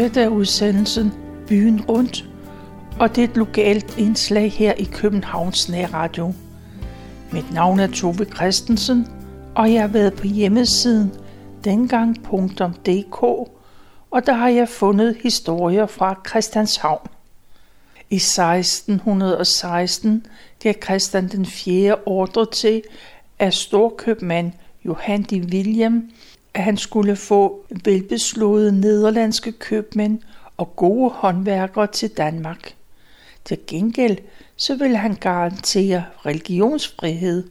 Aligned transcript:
Dette 0.00 0.22
af 0.22 0.28
udsendelsen 0.28 1.12
Byen 1.48 1.84
Rundt, 1.88 2.24
og 3.00 3.16
det 3.16 3.24
er 3.24 3.28
et 3.28 3.36
lokalt 3.36 3.98
indslag 3.98 4.52
her 4.52 4.72
i 4.72 4.84
Københavns 4.84 5.68
Nærradio. 5.68 6.32
Mit 7.32 7.52
navn 7.52 7.80
er 7.80 7.86
Tove 7.86 8.24
Christensen, 8.24 9.06
og 9.54 9.72
jeg 9.72 9.80
har 9.80 9.88
været 9.88 10.14
på 10.14 10.26
hjemmesiden 10.26 11.12
dengang.dk, 11.64 13.22
og 14.10 14.26
der 14.26 14.32
har 14.32 14.48
jeg 14.48 14.68
fundet 14.68 15.16
historier 15.22 15.86
fra 15.86 16.20
Christianshavn. 16.28 17.08
I 18.10 18.16
1616 18.16 20.26
gav 20.62 20.74
Christian 20.84 21.28
den 21.28 21.46
4. 21.46 21.96
ordre 22.06 22.46
til, 22.52 22.82
at 23.38 23.54
storkøbmand 23.54 24.52
Johan 24.84 25.22
de 25.22 25.40
William, 25.40 26.10
han 26.54 26.76
skulle 26.76 27.16
få 27.16 27.66
velbeslåede 27.84 28.80
nederlandske 28.80 29.52
købmænd 29.52 30.18
og 30.56 30.76
gode 30.76 31.10
håndværkere 31.10 31.86
til 31.86 32.08
Danmark. 32.08 32.74
Til 33.44 33.58
gengæld 33.66 34.18
så 34.56 34.76
ville 34.76 34.96
han 34.96 35.14
garantere 35.14 36.04
religionsfrihed 36.26 37.50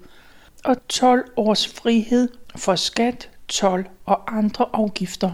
og 0.66 0.88
12 0.88 1.32
års 1.38 1.68
frihed 1.68 2.30
for 2.56 2.76
skat, 2.76 3.30
tolv 3.48 3.86
og 4.06 4.38
andre 4.38 4.66
afgifter. 4.74 5.32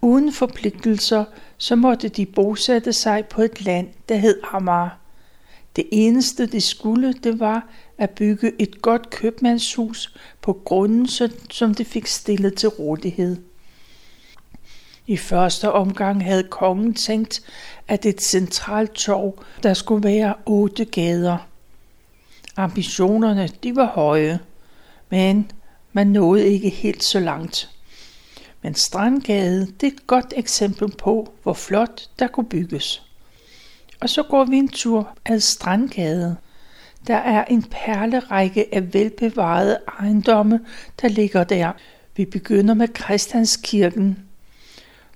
Uden 0.00 0.32
forpligtelser 0.32 1.24
så 1.58 1.76
måtte 1.76 2.08
de 2.08 2.26
bosætte 2.26 2.92
sig 2.92 3.24
på 3.24 3.42
et 3.42 3.64
land, 3.64 3.88
der 4.08 4.16
hed 4.16 4.40
Amager. 4.52 4.88
Det 5.76 5.88
eneste 5.92 6.46
de 6.46 6.60
skulle, 6.60 7.12
det 7.12 7.40
var 7.40 7.68
at 7.98 8.10
bygge 8.10 8.52
et 8.58 8.82
godt 8.82 9.10
købmandshus 9.10 10.14
på 10.42 10.52
grunden, 10.64 11.08
som 11.50 11.74
de 11.74 11.84
fik 11.84 12.06
stillet 12.06 12.54
til 12.54 12.68
rådighed. 12.68 13.36
I 15.06 15.16
første 15.16 15.72
omgang 15.72 16.24
havde 16.24 16.42
kongen 16.42 16.94
tænkt, 16.94 17.42
at 17.88 18.06
et 18.06 18.22
centralt 18.22 18.92
torv, 18.92 19.44
der 19.62 19.74
skulle 19.74 20.08
være 20.08 20.34
otte 20.46 20.84
gader. 20.84 21.38
Ambitionerne, 22.56 23.48
de 23.62 23.76
var 23.76 23.86
høje, 23.86 24.38
men 25.10 25.50
man 25.92 26.06
nåede 26.06 26.48
ikke 26.48 26.68
helt 26.68 27.04
så 27.04 27.20
langt. 27.20 27.70
Men 28.62 28.74
Strandgade, 28.74 29.66
det 29.80 29.86
er 29.86 29.92
et 29.92 30.06
godt 30.06 30.34
eksempel 30.36 30.92
på, 30.96 31.32
hvor 31.42 31.52
flot 31.52 32.08
der 32.18 32.26
kunne 32.26 32.48
bygges. 32.48 33.07
Og 34.00 34.08
så 34.08 34.22
går 34.22 34.44
vi 34.44 34.56
en 34.56 34.68
tur 34.68 35.16
ad 35.26 35.40
Strandgade. 35.40 36.36
Der 37.06 37.16
er 37.16 37.44
en 37.44 37.62
perlerække 37.62 38.74
af 38.74 38.94
velbevarede 38.94 39.78
ejendomme, 40.00 40.60
der 41.02 41.08
ligger 41.08 41.44
der. 41.44 41.72
Vi 42.16 42.24
begynder 42.24 42.74
med 42.74 42.88
Christianskirken, 42.96 44.18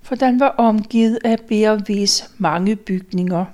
for 0.03 0.15
den 0.15 0.39
var 0.39 0.49
omgivet 0.49 1.19
af 1.23 1.37
B&V's 1.39 2.31
mange 2.37 2.75
bygninger. 2.75 3.45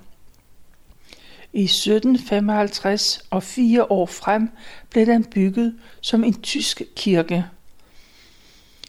I 1.54 1.64
1755 1.64 3.22
og 3.30 3.44
fire 3.44 3.92
år 3.92 4.06
frem 4.06 4.50
blev 4.90 5.06
den 5.06 5.24
bygget 5.24 5.76
som 6.02 6.24
en 6.24 6.42
tysk 6.42 6.82
kirke. 6.96 7.46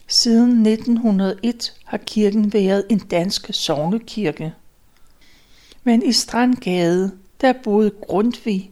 Siden 0.06 0.66
1901 0.66 1.74
har 1.84 1.98
kirken 1.98 2.52
været 2.52 2.84
en 2.91 2.98
dansk 2.98 3.50
sognekirke. 3.52 4.55
Men 5.84 6.03
i 6.03 6.12
Strandgade, 6.12 7.12
der 7.41 7.53
boede 7.53 7.91
Grundtvig, 7.91 8.70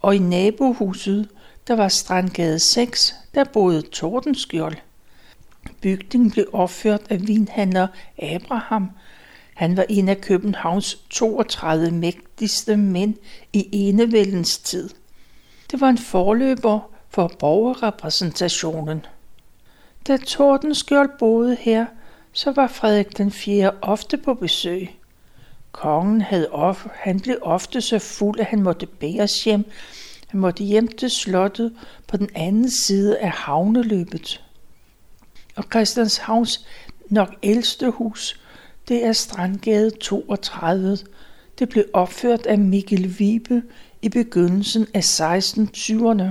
og 0.00 0.16
i 0.16 0.18
nabohuset, 0.18 1.28
der 1.68 1.76
var 1.76 1.88
Strandgade 1.88 2.58
6, 2.58 3.14
der 3.34 3.44
boede 3.44 3.82
Tordenskjold. 3.82 4.76
Bygningen 5.80 6.30
blev 6.30 6.46
opført 6.52 7.02
af 7.10 7.26
vinhandler 7.26 7.86
Abraham. 8.18 8.90
Han 9.54 9.76
var 9.76 9.86
en 9.88 10.08
af 10.08 10.20
Københavns 10.20 10.94
32 11.10 11.90
mægtigste 11.90 12.76
mænd 12.76 13.14
i 13.52 13.68
enevældens 13.72 14.58
tid. 14.58 14.90
Det 15.70 15.80
var 15.80 15.88
en 15.88 15.98
forløber 15.98 16.90
for 17.10 17.32
borgerrepræsentationen. 17.38 19.06
Da 20.08 20.16
Tordenskjold 20.16 21.10
boede 21.18 21.56
her, 21.60 21.86
så 22.32 22.52
var 22.52 22.66
Frederik 22.66 23.18
den 23.18 23.30
4. 23.30 23.70
ofte 23.82 24.16
på 24.16 24.34
besøg. 24.34 24.90
Kongen 25.76 26.20
havde 26.20 26.50
of, 26.50 26.86
han 26.94 27.20
blev 27.20 27.38
ofte 27.42 27.80
så 27.80 27.98
fuld, 27.98 28.40
at 28.40 28.46
han 28.46 28.62
måtte 28.62 28.86
bæres 28.86 29.44
hjem. 29.44 29.64
Han 30.28 30.40
måtte 30.40 30.64
hjem 30.64 30.88
til 30.88 31.10
slottet 31.10 31.72
på 32.08 32.16
den 32.16 32.28
anden 32.34 32.70
side 32.70 33.18
af 33.18 33.30
havneløbet. 33.30 34.44
Og 35.56 35.64
Christianshavns 35.64 36.66
nok 37.10 37.34
ældste 37.42 37.90
hus, 37.90 38.40
det 38.88 39.04
er 39.04 39.12
Strandgade 39.12 39.90
32. 39.90 40.98
Det 41.58 41.68
blev 41.68 41.84
opført 41.92 42.46
af 42.46 42.58
Mikkel 42.58 43.18
Vibe 43.18 43.62
i 44.02 44.08
begyndelsen 44.08 44.86
af 44.94 45.00
1620'erne. 45.00 46.24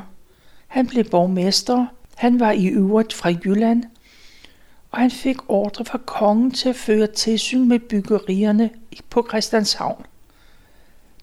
Han 0.67 0.87
blev 0.87 1.03
borgmester. 1.03 1.85
Han 2.15 2.39
var 2.39 2.51
i 2.51 2.67
øvrigt 2.67 3.13
fra 3.13 3.29
Jylland, 3.29 3.83
og 4.95 5.01
han 5.01 5.11
fik 5.11 5.37
ordre 5.49 5.85
fra 5.85 5.97
kongen 5.97 6.51
til 6.51 6.69
at 6.69 6.75
føre 6.75 7.07
tilsyn 7.07 7.67
med 7.67 7.79
byggerierne 7.79 8.69
på 9.09 9.27
Christianshavn. 9.29 10.05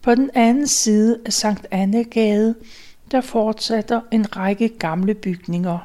På 0.03 0.15
den 0.15 0.31
anden 0.35 0.67
side 0.67 1.21
af 1.27 1.33
Sankt 1.33 1.67
Annegade, 1.71 2.55
der 3.11 3.21
fortsætter 3.21 4.01
en 4.11 4.37
række 4.37 4.69
gamle 4.69 5.15
bygninger. 5.15 5.79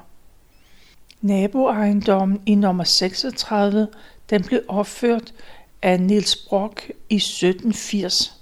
Naboejendommen 1.21 2.41
i 2.45 2.55
nummer 2.55 2.83
36, 2.83 3.87
den 4.29 4.43
blev 4.43 4.61
opført 4.67 5.33
af 5.81 6.01
Niels 6.01 6.35
Brock 6.35 6.91
i 7.09 7.15
1780. 7.15 8.41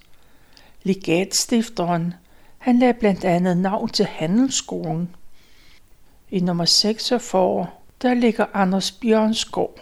Legatstifteren, 0.83 2.13
han 2.57 2.79
lagde 2.79 2.93
blandt 2.93 3.23
andet 3.23 3.57
navn 3.57 3.89
til 3.89 4.05
Handelsskolen. 4.05 5.15
I 6.31 6.39
nummer 6.39 6.65
46, 6.65 7.67
der 8.01 8.13
ligger 8.13 8.45
Anders 8.53 8.91
Bjørnsgaard. 8.91 9.79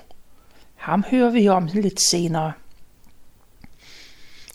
Ham 0.75 1.03
hører 1.11 1.29
vi 1.29 1.47
om 1.47 1.69
lidt 1.73 2.01
senere. 2.01 2.53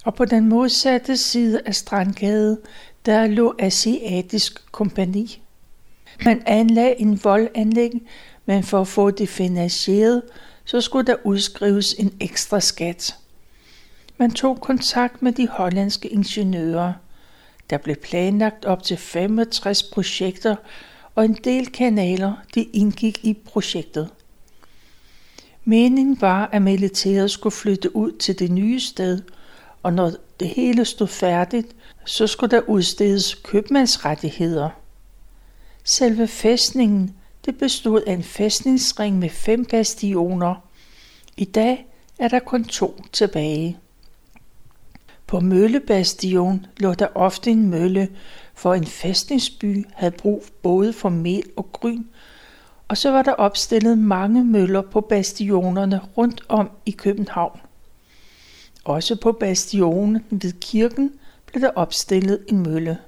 Og 0.04 0.14
på 0.14 0.24
den 0.24 0.48
modsatte 0.48 1.16
side 1.16 1.60
af 1.66 1.74
Strandgade, 1.74 2.60
der 3.06 3.26
lå 3.26 3.54
Asiatisk 3.58 4.72
Kompani. 4.72 5.42
Man 6.24 6.42
anlagde 6.47 7.00
en 7.00 7.24
voldanlæg, 7.24 7.92
men 8.47 8.62
for 8.62 8.80
at 8.80 8.88
få 8.88 9.10
det 9.10 9.28
finansieret, 9.28 10.22
så 10.64 10.80
skulle 10.80 11.06
der 11.06 11.16
udskrives 11.24 11.92
en 11.92 12.14
ekstra 12.20 12.60
skat. 12.60 13.16
Man 14.16 14.30
tog 14.30 14.60
kontakt 14.60 15.22
med 15.22 15.32
de 15.32 15.48
hollandske 15.48 16.08
ingeniører. 16.08 16.92
Der 17.70 17.78
blev 17.78 17.97
planlagt 17.97 18.64
op 18.64 18.82
til 18.82 18.97
65 18.97 19.82
projekter, 19.82 20.56
og 21.18 21.24
en 21.24 21.38
del 21.44 21.72
kanaler 21.72 22.34
de 22.54 22.62
indgik 22.62 23.24
i 23.24 23.34
projektet. 23.34 24.10
Meningen 25.64 26.20
var, 26.20 26.48
at 26.52 26.62
militæret 26.62 27.30
skulle 27.30 27.54
flytte 27.54 27.96
ud 27.96 28.12
til 28.12 28.38
det 28.38 28.50
nye 28.50 28.80
sted, 28.80 29.22
og 29.82 29.92
når 29.92 30.12
det 30.40 30.48
hele 30.48 30.84
stod 30.84 31.06
færdigt, 31.06 31.76
så 32.06 32.26
skulle 32.26 32.56
der 32.56 32.68
udstedes 32.68 33.34
købmandsrettigheder. 33.34 34.70
Selve 35.84 36.26
fæstningen 36.26 37.14
det 37.44 37.58
bestod 37.58 38.02
af 38.06 38.12
en 38.12 38.24
fæstningsring 38.24 39.18
med 39.18 39.30
fem 39.30 39.64
bastioner. 39.64 40.54
I 41.36 41.44
dag 41.44 41.86
er 42.18 42.28
der 42.28 42.38
kun 42.38 42.64
to 42.64 43.03
tilbage. 43.12 43.78
På 45.26 45.41
Møllebastion 45.41 46.66
lå 46.76 46.94
der 46.94 47.09
ofte 47.14 47.50
en 47.50 47.71
mølle, 47.71 48.09
for 48.59 48.75
en 48.75 48.87
fæstningsby 48.87 49.87
havde 49.95 50.10
brug 50.10 50.45
både 50.63 50.93
for 50.93 51.09
mel 51.09 51.43
og 51.57 51.72
gryn, 51.72 52.05
og 52.89 52.97
så 52.97 53.10
var 53.10 53.22
der 53.22 53.33
opstillet 53.33 53.99
mange 53.99 54.45
møller 54.45 54.83
på 54.83 55.01
bastionerne 55.01 56.01
rundt 56.16 56.43
om 56.49 56.71
i 56.87 56.91
København. 56.91 57.60
Også 58.84 59.16
på 59.16 59.33
bastionen 59.33 60.25
ved 60.31 60.53
kirken 60.60 61.13
blev 61.47 61.63
der 61.63 61.71
opstillet 61.75 62.45
en 62.49 62.63
mølle. 62.63 62.99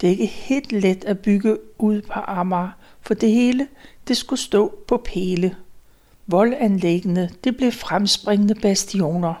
Det 0.00 0.06
er 0.06 0.10
ikke 0.10 0.26
helt 0.26 0.72
let 0.72 1.04
at 1.04 1.18
bygge 1.18 1.58
ud 1.78 2.02
på 2.02 2.12
Amager, 2.12 2.70
for 3.00 3.14
det 3.14 3.32
hele 3.32 3.68
det 4.08 4.16
skulle 4.16 4.40
stå 4.40 4.78
på 4.88 4.96
pæle. 4.96 5.56
Voldanlæggene 6.26 7.30
det 7.44 7.56
blev 7.56 7.72
fremspringende 7.72 8.54
bastioner, 8.54 9.34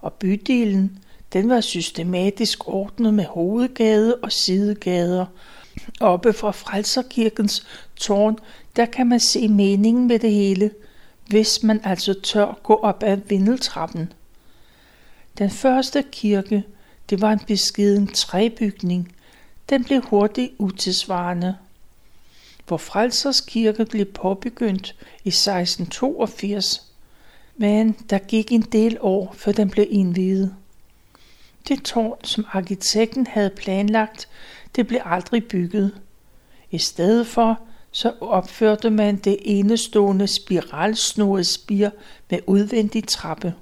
og 0.00 0.12
bydelen 0.12 0.98
den 1.32 1.48
var 1.48 1.60
systematisk 1.60 2.68
ordnet 2.68 3.14
med 3.14 3.24
hovedgade 3.24 4.16
og 4.16 4.32
sidegader. 4.32 5.26
Oppe 6.00 6.32
fra 6.32 6.50
Frelserkirkens 6.50 7.66
tårn, 7.96 8.38
der 8.76 8.86
kan 8.86 9.06
man 9.06 9.20
se 9.20 9.48
meningen 9.48 10.08
med 10.08 10.18
det 10.18 10.32
hele, 10.32 10.70
hvis 11.26 11.62
man 11.62 11.80
altså 11.84 12.20
tør 12.22 12.58
gå 12.62 12.74
op 12.74 13.02
ad 13.02 13.16
vindeltrappen. 13.28 14.12
Den 15.38 15.50
første 15.50 16.04
kirke, 16.12 16.64
det 17.10 17.20
var 17.20 17.32
en 17.32 17.40
beskeden 17.46 18.06
træbygning. 18.06 19.14
Den 19.70 19.84
blev 19.84 20.00
hurtigt 20.02 20.52
utilsvarende. 20.58 21.56
hvor 22.68 22.76
Frelsers 22.76 23.40
Kirke 23.40 23.84
blev 23.84 24.06
påbegyndt 24.06 24.96
i 25.24 25.28
1682. 25.28 26.92
Men 27.56 27.96
der 28.10 28.18
gik 28.18 28.52
en 28.52 28.62
del 28.62 28.98
år, 29.00 29.34
før 29.36 29.52
den 29.52 29.70
blev 29.70 29.86
indviet. 29.90 30.54
Det 31.68 31.82
tårn, 31.82 32.24
som 32.24 32.46
arkitekten 32.52 33.26
havde 33.26 33.50
planlagt, 33.50 34.28
det 34.76 34.86
blev 34.86 35.00
aldrig 35.04 35.44
bygget. 35.44 35.94
I 36.70 36.78
stedet 36.78 37.26
for 37.26 37.60
så 37.90 38.12
opførte 38.20 38.90
man 38.90 39.16
det 39.16 39.36
enestående 39.40 40.26
spiralsnoede 40.26 41.44
spir 41.44 41.90
med 42.30 42.38
udvendig 42.46 43.08
trappe. 43.08 43.54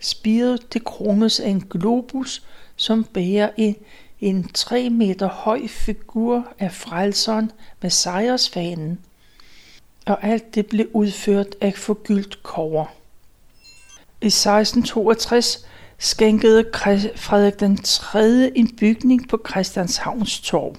Spiret 0.00 0.72
det 0.72 0.84
krones 0.84 1.40
af 1.40 1.48
en 1.48 1.60
globus, 1.60 2.46
som 2.76 3.04
bærer 3.04 3.50
en, 3.56 3.76
en 4.20 4.48
3 4.48 4.90
meter 4.90 5.28
høj 5.28 5.66
figur 5.68 6.48
af 6.58 6.72
frelseren 6.72 7.52
med 7.82 7.90
sejrsfanen. 7.90 8.98
Og 10.06 10.24
alt 10.24 10.54
det 10.54 10.66
blev 10.66 10.88
udført 10.92 11.56
af 11.60 11.74
forgyldt 11.74 12.42
kover. 12.42 12.86
I 14.22 14.26
1662 14.26 15.66
skænkede 15.98 16.64
Frederik 17.16 17.60
den 17.60 17.76
3. 17.76 18.50
en 18.54 18.76
bygning 18.76 19.28
på 19.28 19.40
Christianshavns 19.50 20.40
Torv. 20.40 20.76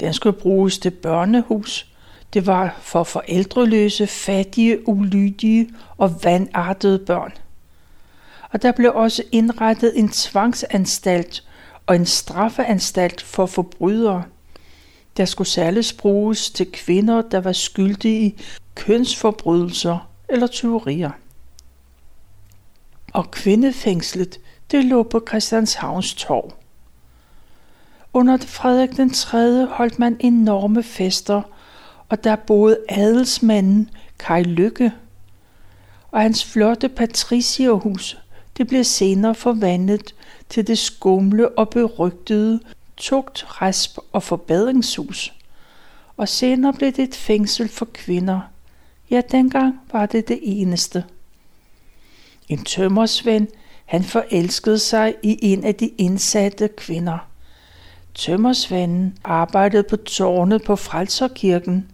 Den 0.00 0.14
skulle 0.14 0.38
bruges 0.38 0.78
til 0.78 0.90
børnehus. 0.90 1.86
Det 2.32 2.46
var 2.46 2.78
for 2.82 3.04
forældreløse, 3.04 4.06
fattige, 4.06 4.88
ulydige 4.88 5.70
og 5.98 6.24
vandartede 6.24 6.98
børn. 6.98 7.32
Og 8.50 8.62
der 8.62 8.72
blev 8.72 8.92
også 8.94 9.22
indrettet 9.32 9.98
en 9.98 10.08
tvangsanstalt 10.08 11.44
og 11.86 11.96
en 11.96 12.06
straffeanstalt 12.06 13.22
for 13.22 13.46
forbrydere. 13.46 14.24
Der 15.16 15.24
skulle 15.24 15.48
særligt 15.48 15.94
bruges 15.98 16.50
til 16.50 16.72
kvinder, 16.72 17.22
der 17.22 17.40
var 17.40 17.52
skyldige 17.52 18.20
i 18.20 18.40
kønsforbrydelser 18.74 20.08
eller 20.28 20.46
tyverier. 20.46 21.10
Og 23.12 23.30
kvindefængslet, 23.30 24.38
det 24.70 24.84
lå 24.84 25.02
på 25.02 25.24
Christianshavns 25.28 26.14
Torv. 26.14 26.52
Under 28.12 28.36
Frederik 28.36 28.96
den 28.96 29.10
3. 29.10 29.66
holdt 29.66 29.98
man 29.98 30.16
enorme 30.20 30.82
fester, 30.82 31.42
og 32.08 32.24
der 32.24 32.36
boede 32.36 32.78
adelsmanden 32.88 33.90
Kai 34.18 34.42
Lykke. 34.42 34.92
Og 36.10 36.20
hans 36.20 36.44
flotte 36.44 36.88
patricierhus, 36.88 38.18
det 38.56 38.68
blev 38.68 38.84
senere 38.84 39.34
forvandlet 39.34 40.14
til 40.48 40.66
det 40.66 40.78
skumle 40.78 41.48
og 41.58 41.70
berygtede 41.70 42.60
tugt, 42.96 43.62
rasp 43.62 43.98
og 44.12 44.22
forbedringshus. 44.22 45.32
Og 46.16 46.28
senere 46.28 46.72
blev 46.72 46.92
det 46.92 47.02
et 47.02 47.14
fængsel 47.14 47.68
for 47.68 47.84
kvinder. 47.84 48.40
Ja, 49.10 49.20
dengang 49.30 49.80
var 49.92 50.06
det 50.06 50.28
det 50.28 50.38
eneste. 50.42 51.04
En 52.48 52.64
tømmersvend, 52.64 53.48
han 53.90 54.04
forelskede 54.04 54.78
sig 54.78 55.14
i 55.22 55.38
en 55.42 55.64
af 55.64 55.74
de 55.74 55.88
indsatte 55.98 56.68
kvinder. 56.68 57.18
Tømmersvenden 58.14 59.18
arbejdede 59.24 59.82
på 59.82 59.96
tårnet 59.96 60.62
på 60.62 60.76
Frelserkirken. 60.76 61.90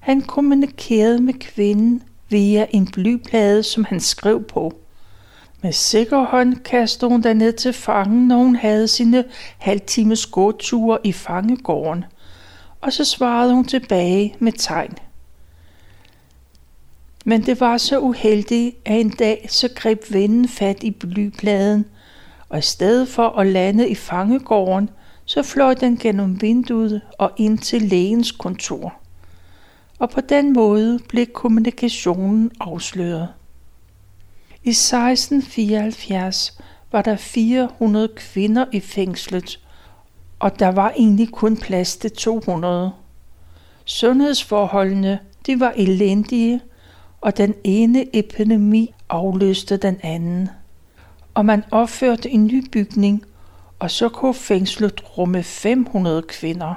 Han 0.00 0.20
kommunikerede 0.20 1.22
med 1.22 1.34
kvinden 1.34 2.02
via 2.28 2.66
en 2.70 2.86
blyplade, 2.86 3.62
som 3.62 3.84
han 3.84 4.00
skrev 4.00 4.44
på. 4.44 4.74
Med 5.62 5.72
sikker 5.72 6.24
hånd 6.24 6.56
kastede 6.56 7.10
hun 7.10 7.20
ned 7.20 7.52
til 7.52 7.72
fangen, 7.72 8.28
når 8.28 8.36
hun 8.36 8.56
havde 8.56 8.88
sine 8.88 9.24
halvtimes 9.58 10.26
gåture 10.26 10.98
i 11.04 11.12
fangegården. 11.12 12.04
Og 12.80 12.92
så 12.92 13.04
svarede 13.04 13.54
hun 13.54 13.64
tilbage 13.64 14.36
med 14.38 14.52
tegn. 14.52 14.98
Men 17.28 17.46
det 17.46 17.60
var 17.60 17.78
så 17.78 18.00
uheldigt, 18.00 18.76
at 18.84 19.00
en 19.00 19.10
dag 19.10 19.46
så 19.50 19.68
greb 19.76 20.02
vennen 20.10 20.48
fat 20.48 20.82
i 20.82 20.90
blypladen, 20.90 21.84
og 22.48 22.58
i 22.58 22.62
stedet 22.62 23.08
for 23.08 23.28
at 23.28 23.46
lande 23.46 23.88
i 23.88 23.94
fangegården, 23.94 24.90
så 25.24 25.42
fløj 25.42 25.74
den 25.74 25.96
gennem 25.96 26.42
vinduet 26.42 27.00
og 27.18 27.32
ind 27.36 27.58
til 27.58 27.82
lægens 27.82 28.32
kontor. 28.32 28.94
Og 29.98 30.10
på 30.10 30.20
den 30.20 30.52
måde 30.52 30.98
blev 31.08 31.26
kommunikationen 31.26 32.50
afsløret. 32.60 33.28
I 34.64 34.70
1674 34.70 36.58
var 36.92 37.02
der 37.02 37.16
400 37.16 38.08
kvinder 38.16 38.64
i 38.72 38.80
fængslet, 38.80 39.60
og 40.38 40.58
der 40.58 40.68
var 40.68 40.92
egentlig 40.96 41.28
kun 41.28 41.56
plads 41.56 41.96
til 41.96 42.10
200. 42.10 42.90
Sundhedsforholdene 43.84 45.18
de 45.46 45.60
var 45.60 45.72
elendige, 45.76 46.60
og 47.20 47.36
den 47.36 47.54
ene 47.64 48.16
epidemi 48.16 48.94
afløste 49.08 49.76
den 49.76 49.98
anden. 50.02 50.48
Og 51.34 51.44
man 51.44 51.64
opførte 51.70 52.30
en 52.30 52.46
ny 52.46 52.68
bygning, 52.72 53.24
og 53.78 53.90
så 53.90 54.08
kunne 54.08 54.34
fængslet 54.34 55.18
rumme 55.18 55.42
500 55.42 56.22
kvinder. 56.22 56.74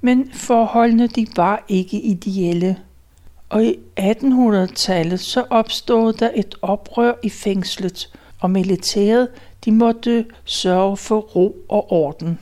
Men 0.00 0.32
forholdene 0.32 1.06
de 1.06 1.26
var 1.36 1.64
ikke 1.68 2.00
ideelle, 2.00 2.78
og 3.48 3.64
i 3.64 3.76
1800-tallet 4.00 5.20
så 5.20 5.44
opstod 5.50 6.12
der 6.12 6.30
et 6.34 6.54
oprør 6.62 7.12
i 7.22 7.30
fængslet, 7.30 8.12
og 8.40 8.50
militæret 8.50 9.28
de 9.64 9.72
måtte 9.72 10.26
sørge 10.44 10.96
for 10.96 11.20
ro 11.20 11.56
og 11.68 11.92
orden. 11.92 12.38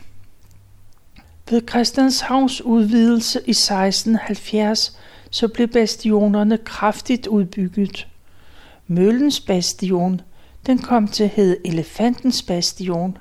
Ved 1.51 1.63
Christianshavns 1.69 2.63
udvidelse 2.63 3.41
i 3.47 3.51
1670 3.51 4.99
så 5.31 5.49
blev 5.49 5.69
bastionerne 5.69 6.59
kraftigt 6.59 7.27
udbygget. 7.27 8.09
Møllens 8.87 9.41
bastion, 9.41 10.21
den 10.67 10.79
kom 10.79 11.09
til 11.09 11.25
at 11.25 11.31
hedde 11.31 11.57
Elefantens 11.65 12.43
bastion, 12.43 13.19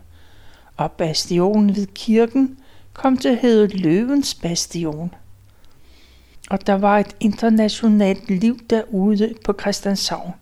og 0.77 0.91
bastionen 0.91 1.75
ved 1.75 1.87
kirken 1.87 2.57
kom 2.93 3.17
til 3.17 3.29
at 3.29 3.37
hedde 3.37 3.77
Løvens 3.77 4.33
bastion. 4.33 5.13
Og 6.49 6.67
der 6.67 6.73
var 6.73 6.99
et 6.99 7.15
internationalt 7.19 8.29
liv 8.29 8.59
derude 8.69 9.33
på 9.45 9.53
Christianshavn. 9.61 10.33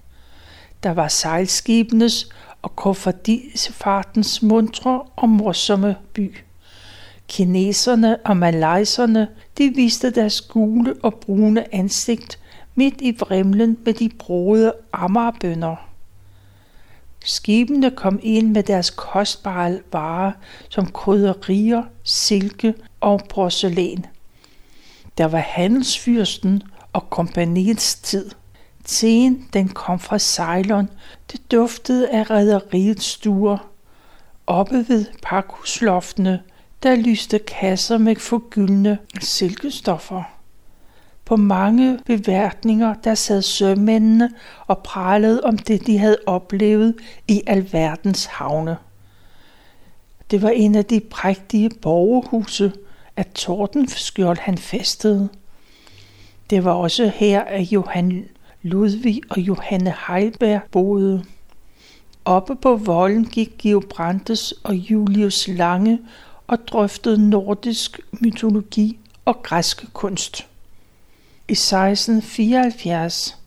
Der 0.83 0.91
var 0.91 1.07
sejlskibenes 1.07 2.29
og 2.62 2.75
kofferdisefartens 2.75 4.41
mundre 4.41 5.03
og 5.15 5.29
morsomme 5.29 5.95
by. 6.13 6.36
Kineserne 7.27 8.17
og 8.25 8.38
malayserne, 8.38 9.27
de 9.57 9.74
viste 9.75 10.10
deres 10.10 10.41
gule 10.41 10.96
og 11.03 11.13
brune 11.13 11.75
ansigt 11.75 12.39
midt 12.75 13.01
i 13.01 13.15
vrimlen 13.19 13.77
med 13.86 13.93
de 13.93 14.10
brode 14.19 14.74
ammerbønder. 14.93 15.75
Skibene 17.25 17.91
kom 17.91 18.19
ind 18.24 18.51
med 18.51 18.63
deres 18.63 18.89
kostbare 18.89 19.79
varer 19.91 20.31
som 20.69 20.91
krydderier, 20.91 21.84
silke 22.03 22.74
og 23.01 23.22
porcelæn. 23.29 24.05
Der 25.17 25.25
var 25.25 25.38
handelsfyrsten 25.38 26.63
og 26.93 27.10
kompaniets 27.10 27.96
tid. 27.96 28.31
Teen, 28.84 29.48
den 29.53 29.69
kom 29.69 30.00
fra 30.00 30.19
Ceylon. 30.19 30.89
Det 31.31 31.51
duftede 31.51 32.10
af 32.10 32.29
rædderiets 32.29 33.05
stuer. 33.05 33.57
Oppe 34.48 34.86
ved 34.88 35.05
pakhusloftene 35.24 36.41
der 36.84 36.96
lyste 36.96 37.39
kasser 37.39 37.98
med 37.98 38.15
forgyldne 38.15 38.98
silkestoffer. 39.22 40.24
På 41.25 41.36
mange 41.36 42.00
beværtninger, 42.05 42.93
der 42.93 43.15
sad 43.15 43.41
sømændene 43.41 44.29
og 44.67 44.77
pralede 44.77 45.43
om 45.43 45.57
det, 45.57 45.88
de 45.88 45.98
havde 45.98 46.17
oplevet 46.25 46.96
i 47.27 47.41
alverdens 47.48 48.25
havne. 48.25 48.77
Det 50.31 50.41
var 50.41 50.50
en 50.50 50.75
af 50.75 50.86
de 50.86 51.00
prægtige 51.00 51.69
borgerhuse, 51.81 52.74
at 53.15 53.27
Tordenskjold 53.27 54.38
han 54.38 54.57
festede. 54.57 55.29
Det 56.50 56.63
var 56.63 56.72
også 56.72 57.12
her, 57.15 57.41
at 57.41 57.62
Johan 57.62 58.25
Ludvig 58.62 59.22
og 59.29 59.39
Johanne 59.39 59.93
Heilberg 60.07 60.62
boede. 60.72 61.25
Oppe 62.25 62.55
på 62.55 62.75
volden 62.75 63.25
gik 63.25 63.57
Georg 63.57 63.84
Brandes 63.89 64.51
og 64.51 64.75
Julius 64.75 65.48
Lange 65.48 66.00
og 66.48 66.68
drøftede 66.68 67.30
nordisk 67.30 68.00
mytologi 68.12 69.00
og 69.25 69.44
græsk 69.44 69.94
kunst. 69.94 70.48
I 71.48 71.51
1674 71.51 73.38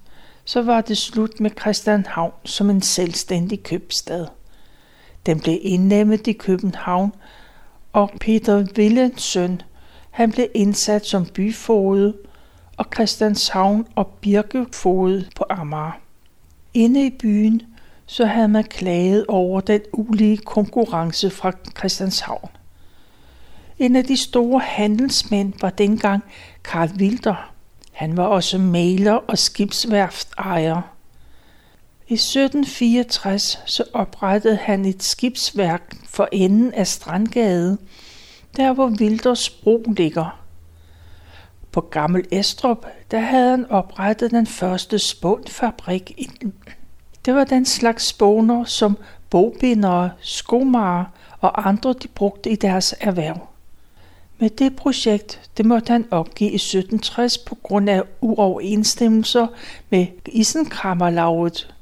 så 0.45 0.63
var 0.63 0.81
det 0.81 0.99
slut 0.99 1.41
med 1.41 1.51
Christianhavn 1.61 2.33
som 2.45 2.71
en 2.71 2.83
selvstændig 2.83 3.63
købstad. 3.63 4.27
Den 5.27 5.41
blev 5.41 5.59
indlemmet 5.63 6.27
i 6.27 6.33
København, 6.33 7.13
og 7.93 8.11
Peter 8.21 8.67
Willens 8.79 9.23
søn, 9.23 9.63
han 10.11 10.33
blev 10.33 10.47
indsat 10.55 11.07
som 11.07 11.27
byfoged, 11.27 12.13
og 12.77 12.87
Christianshavn 12.95 13.87
og 13.95 14.07
Birkefoged 14.07 15.25
på 15.37 15.45
Amager. 15.51 15.99
Inde 16.75 17.07
i 17.07 17.11
byen 17.11 17.63
så 18.07 18.27
havde 18.27 18.49
man 18.49 18.65
klaget 18.65 19.25
over 19.29 19.61
den 19.61 19.81
ulige 19.93 20.37
konkurrence 20.37 21.31
fra 21.31 21.53
Christianshavn. 21.79 22.49
En 23.81 23.97
af 23.97 24.05
de 24.05 24.17
store 24.17 24.61
handelsmænd 24.61 25.53
var 25.61 25.71
dengang 25.71 26.23
Karl 26.65 26.91
Wilder. 26.99 27.53
Han 27.93 28.17
var 28.17 28.25
også 28.25 28.59
maler 28.59 29.13
og 29.13 29.39
skibsværftejer. 29.39 30.83
I 32.09 32.15
1764 32.15 33.59
så 33.67 33.85
oprettede 33.93 34.57
han 34.57 34.85
et 34.85 35.03
skibsværk 35.03 35.97
for 36.09 36.29
enden 36.33 36.73
af 36.73 36.87
Strandgade, 36.87 37.79
der 38.57 38.73
hvor 38.73 38.87
Wilders 39.01 39.51
Bro 39.51 39.83
ligger. 39.97 40.41
På 41.73 41.81
Gammel 41.81 42.25
Estrup, 42.33 42.87
der 43.11 43.21
havde 43.21 43.51
han 43.51 43.71
oprettet 43.71 44.31
den 44.31 44.47
første 44.47 44.99
spånfabrik. 44.99 46.31
Det 47.25 47.35
var 47.35 47.45
den 47.45 47.65
slags 47.65 48.05
spåner, 48.07 48.65
som 48.65 48.99
bogbindere, 49.31 50.11
skomager 50.21 51.05
og 51.41 51.69
andre 51.69 51.93
de 51.93 52.09
brugte 52.09 52.51
i 52.51 52.57
deres 52.57 52.95
erhverv. 53.01 53.50
Med 54.41 54.51
det 54.51 54.77
projekt, 54.77 55.51
det 55.57 55.67
måtte 55.67 55.93
han 55.93 56.07
opgive 56.11 56.51
i 56.51 56.55
1760 56.55 57.39
på 57.39 57.55
grund 57.55 57.91
af 57.91 58.03
uoverensstemmelser 58.21 59.47
med 59.91 60.07
Isenkrammerlaget. 60.27 61.75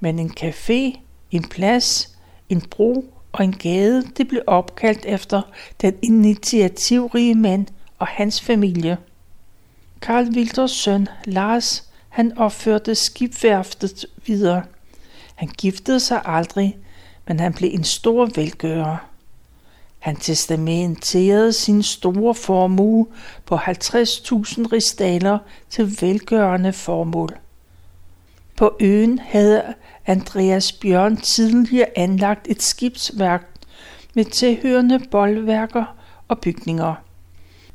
Men 0.00 0.18
en 0.18 0.32
café, 0.40 0.98
en 1.30 1.48
plads, 1.50 2.16
en 2.48 2.60
bro 2.60 3.12
og 3.32 3.44
en 3.44 3.52
gade, 3.52 4.02
det 4.16 4.28
blev 4.28 4.42
opkaldt 4.46 5.04
efter 5.04 5.42
den 5.80 5.94
initiativrige 6.02 7.34
mand 7.34 7.66
og 7.98 8.06
hans 8.06 8.40
familie. 8.40 8.98
Karl 10.00 10.28
Wilders 10.36 10.70
søn, 10.70 11.08
Lars, 11.24 11.90
han 12.08 12.38
opførte 12.38 12.94
skibværftet 12.94 14.06
videre. 14.26 14.62
Han 15.34 15.48
giftede 15.48 16.00
sig 16.00 16.22
aldrig, 16.24 16.76
men 17.28 17.40
han 17.40 17.52
blev 17.52 17.70
en 17.72 17.84
stor 17.84 18.30
velgører. 18.34 18.96
Han 19.98 20.16
testamenterede 20.16 21.52
sin 21.52 21.82
store 21.82 22.34
formue 22.34 23.06
på 23.46 23.56
50.000 23.56 23.62
ristaler 24.72 25.38
til 25.70 25.96
velgørende 26.00 26.72
formål. 26.72 27.36
På 28.56 28.76
øen 28.80 29.18
havde 29.18 29.62
Andreas 30.06 30.72
Bjørn 30.72 31.16
tidligere 31.16 31.98
anlagt 31.98 32.46
et 32.50 32.62
skibsværk 32.62 33.50
med 34.14 34.24
tilhørende 34.24 35.00
boldværker 35.10 35.84
og 36.28 36.38
bygninger. 36.38 36.94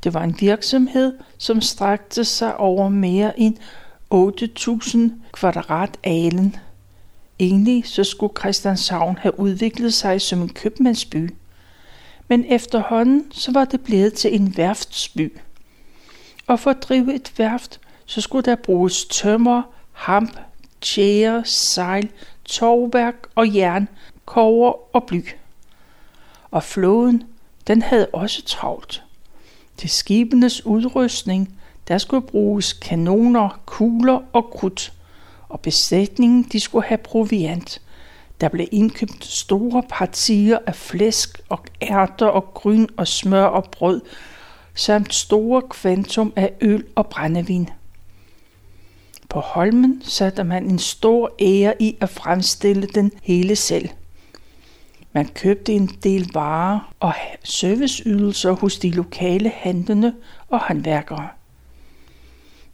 Det 0.04 0.13
var 0.13 0.24
en 0.24 0.36
virksomhed, 0.40 1.18
som 1.38 1.62
strakte 1.62 2.25
sig 2.25 2.58
over 2.58 2.90
mere 2.90 3.40
end 3.40 3.58
8.000 4.13 5.00
kvadrat 5.32 5.98
alen. 6.04 6.56
Egentlig 7.40 7.88
så 7.88 8.04
skulle 8.04 8.34
Christianshavn 8.40 9.18
have 9.18 9.40
udviklet 9.40 9.94
sig 9.94 10.22
som 10.22 10.42
en 10.42 10.50
købmandsby. 10.50 11.30
Men 12.32 12.46
efterhånden 12.50 13.32
så 13.32 13.52
var 13.52 13.66
det 13.66 13.82
blevet 13.82 14.14
til 14.14 14.36
en 14.36 14.58
værftsby. 14.58 15.38
Og 16.48 16.60
for 16.60 16.72
at 16.72 16.84
drive 16.84 17.16
et 17.16 17.34
værft, 17.38 17.80
så 18.06 18.22
skulle 18.22 18.44
der 18.44 18.56
bruges 18.56 19.06
tømmer, 19.06 19.62
hamp, 19.92 20.40
tjære, 20.82 21.46
sejl, 21.46 22.10
tovværk 22.46 23.16
og 23.36 23.56
jern, 23.56 23.88
kover 24.26 24.96
og 24.96 25.04
bly. 25.04 25.24
Og 26.52 26.64
flåden, 26.64 27.24
den 27.68 27.82
havde 27.82 28.08
også 28.14 28.46
travlt. 28.46 29.04
Til 29.78 29.90
skibenes 29.90 30.66
udrustning, 30.66 31.56
der 31.88 31.98
skulle 31.98 32.28
bruges 32.28 32.74
kanoner, 32.74 33.62
kugler 33.66 34.20
og 34.34 34.50
krudt, 34.50 34.94
og 35.50 35.60
besætningen 35.60 36.44
de 36.52 36.60
skulle 36.60 36.86
have 36.86 36.98
proviant. 36.98 37.82
Der 38.42 38.50
blev 38.50 38.68
indkøbt 38.72 39.26
store 39.26 39.84
partier 39.90 40.58
af 40.68 40.76
flæsk 40.76 41.42
og 41.50 41.66
ærter 41.82 42.26
og 42.26 42.54
gryn 42.54 42.88
og 42.98 43.08
smør 43.08 43.44
og 43.44 43.64
brød, 43.72 44.02
samt 44.74 45.14
store 45.14 45.62
kvantum 45.62 46.34
af 46.36 46.54
øl 46.62 46.86
og 46.96 47.08
brændevin. 47.08 47.70
På 49.30 49.40
Holmen 49.40 50.02
satte 50.06 50.44
man 50.44 50.66
en 50.66 50.80
stor 50.80 51.32
ære 51.40 51.82
i 51.82 51.98
at 52.02 52.10
fremstille 52.10 52.88
den 52.88 53.12
hele 53.24 53.56
selv. 53.56 53.90
Man 55.14 55.28
købte 55.28 55.74
en 55.74 55.88
del 55.88 56.30
varer 56.34 56.94
og 57.00 57.14
serviceydelser 57.44 58.52
hos 58.52 58.80
de 58.80 58.90
lokale 58.90 59.52
handlende 59.56 60.16
og 60.50 60.60
håndværkere. 60.60 61.28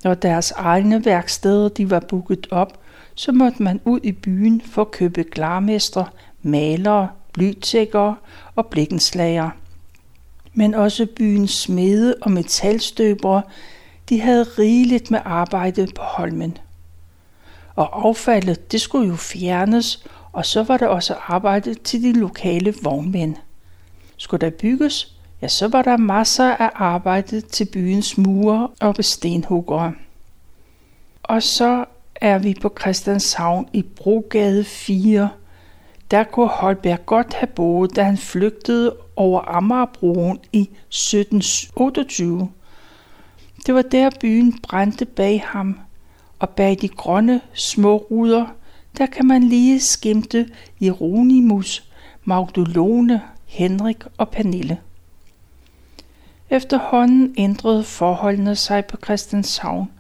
Når 0.04 0.14
deres 0.14 0.52
egne 0.52 1.06
værksteder 1.06 1.70
de 1.70 1.90
var 1.90 2.00
booket 2.00 2.48
op, 2.52 2.80
så 3.18 3.32
måtte 3.32 3.64
man 3.64 3.82
ud 3.86 4.00
i 4.04 4.12
byen 4.12 4.62
for 4.62 4.82
at 4.82 4.92
købe 4.92 5.24
glarmester, 5.24 6.06
malere, 6.42 7.10
blytækkere 7.34 8.16
og 8.56 8.66
blikkenslager. 8.66 9.50
Men 10.54 10.74
også 10.74 11.08
byens 11.16 11.52
smede 11.52 12.16
og 12.22 12.32
metalstøbere, 12.32 13.42
de 14.10 14.22
havde 14.22 14.44
rigeligt 14.44 15.12
med 15.12 15.20
arbejde 15.26 15.88
på 15.96 16.02
Holmen. 16.02 16.58
Og 17.76 18.06
affaldet, 18.06 18.72
det 18.72 18.82
skulle 18.82 19.08
jo 19.08 19.16
fjernes, 19.16 20.06
og 20.32 20.46
så 20.46 20.64
var 20.64 20.78
der 20.78 20.88
også 20.88 21.16
arbejde 21.28 21.74
til 21.74 22.04
de 22.04 22.20
lokale 22.20 22.74
vognmænd. 22.84 23.36
Skulle 24.18 24.42
der 24.42 24.58
bygges, 24.62 25.18
ja, 25.42 25.48
så 25.48 25.68
var 25.68 25.82
der 25.82 25.98
masser 25.98 26.56
af 26.56 26.70
arbejde 26.74 27.42
til 27.42 27.66
byens 27.66 28.18
murer 28.18 28.68
og 28.82 28.96
stenhuggere. 29.00 29.94
Og 31.24 31.44
så 31.44 31.86
er 32.22 32.38
vi 32.38 32.56
på 32.62 32.74
Christianshavn 32.80 33.68
i 33.74 33.82
Brogade 33.82 34.64
4. 34.64 35.30
Der 36.12 36.24
kunne 36.24 36.48
Holberg 36.48 37.06
godt 37.06 37.34
have 37.34 37.48
boet, 37.48 37.96
da 37.96 38.04
han 38.04 38.18
flygtede 38.18 38.96
over 39.16 39.42
Amagerbroen 39.42 40.40
i 40.54 40.62
1728. 40.62 42.50
Det 43.66 43.76
var 43.76 43.82
der 43.82 44.10
byen 44.22 44.60
brændte 44.60 45.06
bag 45.06 45.44
ham, 45.46 45.80
og 46.40 46.50
bag 46.50 46.78
de 46.82 46.88
grønne 46.88 47.42
små 47.54 47.98
ruder, 47.98 48.46
der 48.98 49.06
kan 49.06 49.28
man 49.28 49.44
lige 49.44 49.80
skimte 49.80 50.50
Jeronimus, 50.82 51.92
Magdalone, 52.24 53.22
Henrik 53.46 54.04
og 54.18 54.30
Pernille. 54.30 54.78
Efterhånden 56.50 57.34
ændrede 57.38 57.84
forholdene 57.84 58.56
sig 58.56 58.86
på 58.86 58.98
Christianshavn, 59.04 59.92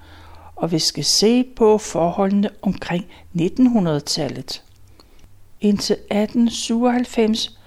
og 0.57 0.71
vi 0.71 0.79
skal 0.79 1.03
se 1.03 1.43
på 1.43 1.77
forholdene 1.77 2.49
omkring 2.61 3.05
1900-tallet. 3.35 4.63
Indtil 5.61 5.93
1897, 5.93 7.59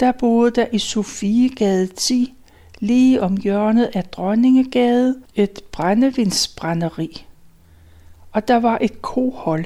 der 0.00 0.12
boede 0.12 0.50
der 0.50 0.66
i 0.72 0.78
Sofiegade 0.78 1.86
10, 1.86 2.34
lige 2.78 3.22
om 3.22 3.36
hjørnet 3.36 3.90
af 3.94 4.04
Dronningegade, 4.04 5.16
et 5.34 5.60
brændevindsbrænderi. 5.72 7.26
Og 8.32 8.48
der 8.48 8.56
var 8.56 8.78
et 8.80 9.02
kohold. 9.02 9.64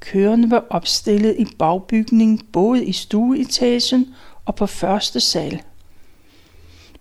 Køerne 0.00 0.50
var 0.50 0.64
opstillet 0.70 1.36
i 1.38 1.46
bagbygningen 1.58 2.46
både 2.52 2.84
i 2.84 2.92
stueetagen 2.92 4.14
og 4.44 4.54
på 4.54 4.66
første 4.66 5.20
sal. 5.20 5.62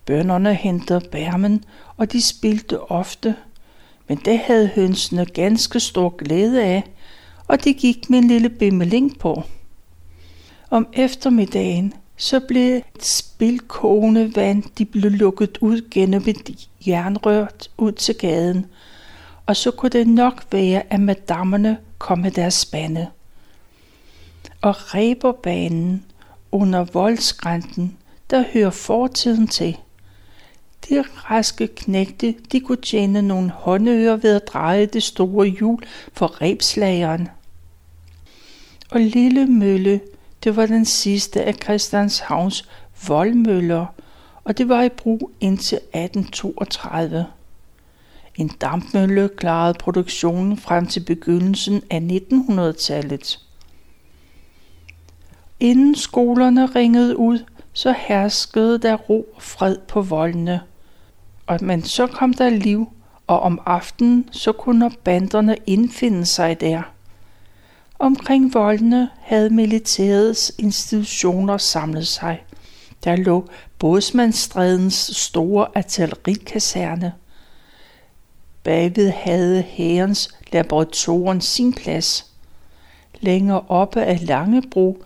Bønderne 0.05 0.53
hentede 0.53 1.01
bærmen, 1.11 1.63
og 1.97 2.11
de 2.11 2.27
spilte 2.27 2.91
ofte– 2.91 3.35
men 4.09 4.17
det 4.25 4.39
havde 4.39 4.67
hønsene 4.67 5.25
ganske 5.25 5.79
stor 5.79 6.09
glæde 6.09 6.63
af, 6.63 6.83
og 7.47 7.63
de 7.63 7.73
gik 7.73 8.09
med 8.09 8.19
en 8.19 8.27
lille 8.27 8.49
bimmeling 8.49 9.19
på. 9.19 9.43
Om 10.69 10.87
eftermiddagen 10.93 11.93
så 12.17 12.39
blev 12.39 12.81
spilkogende 12.99 14.35
vand, 14.35 14.63
de 14.77 14.85
blev 14.85 15.11
lukket 15.11 15.57
ud 15.61 15.89
gennem 15.91 16.23
et 16.27 16.69
jernrør 16.87 17.47
ud 17.77 17.91
til 17.91 18.15
gaden, 18.15 18.65
og 19.45 19.55
så 19.55 19.71
kunne 19.71 19.89
det 19.89 20.07
nok 20.07 20.43
være, 20.51 20.93
at 20.93 20.99
madammerne 20.99 21.77
kom 21.97 22.19
med 22.19 22.31
deres 22.31 22.53
spande. 22.53 23.07
Og 24.61 24.95
reberbanen 24.95 26.05
under 26.51 26.83
voldsgrænten, 26.93 27.97
der 28.29 28.43
hører 28.53 28.69
fortiden 28.69 29.47
til– 29.47 29.77
de 30.89 31.01
raske 31.01 31.67
knægte, 31.67 32.35
de 32.51 32.59
kunne 32.59 32.81
tjene 32.81 33.21
nogle 33.21 33.49
håndører 33.49 34.15
ved 34.15 34.35
at 34.35 34.47
dreje 34.47 34.85
det 34.85 35.03
store 35.03 35.47
hjul 35.47 35.83
for 36.13 36.41
rebslageren. 36.41 37.29
Og 38.91 38.99
Lille 38.99 39.45
Mølle, 39.45 40.01
det 40.43 40.55
var 40.55 40.65
den 40.65 40.85
sidste 40.85 41.43
af 41.43 41.55
Christianshavns 41.63 42.69
voldmøller, 43.07 43.85
og 44.43 44.57
det 44.57 44.69
var 44.69 44.83
i 44.83 44.89
brug 44.89 45.31
indtil 45.39 45.77
1832. 45.77 47.25
En 48.35 48.47
dampmølle 48.47 49.29
klarede 49.37 49.73
produktionen 49.79 50.57
frem 50.57 50.87
til 50.87 50.99
begyndelsen 50.99 51.83
af 51.89 52.21
1900-tallet. 52.31 53.39
Inden 55.59 55.95
skolerne 55.95 56.65
ringede 56.65 57.17
ud, 57.17 57.39
så 57.73 57.93
herskede 57.97 58.77
der 58.77 58.95
ro 58.95 59.27
og 59.35 59.41
fred 59.41 59.77
på 59.87 60.01
voldene 60.01 60.61
og 61.49 61.59
men 61.61 61.83
så 61.83 62.07
kom 62.07 62.33
der 62.33 62.49
liv, 62.49 62.89
og 63.27 63.39
om 63.39 63.61
aftenen 63.65 64.29
så 64.31 64.51
kunne 64.51 64.91
banderne 65.03 65.55
indfinde 65.65 66.25
sig 66.25 66.61
der. 66.61 66.81
Omkring 67.99 68.53
voldene 68.53 69.09
havde 69.21 69.49
militærets 69.49 70.51
institutioner 70.57 71.57
samlet 71.57 72.07
sig. 72.07 72.43
Der 73.03 73.15
lå 73.15 73.47
Bådsmandstrædens 73.79 75.11
store 75.17 75.67
artillerikaserne. 75.75 77.13
Bagved 78.63 79.09
havde 79.09 79.61
hærens 79.61 80.29
laboratorium 80.53 81.41
sin 81.41 81.73
plads. 81.73 82.25
længere 83.21 83.61
oppe 83.67 84.01
af 84.01 84.27
Langebro, 84.27 85.03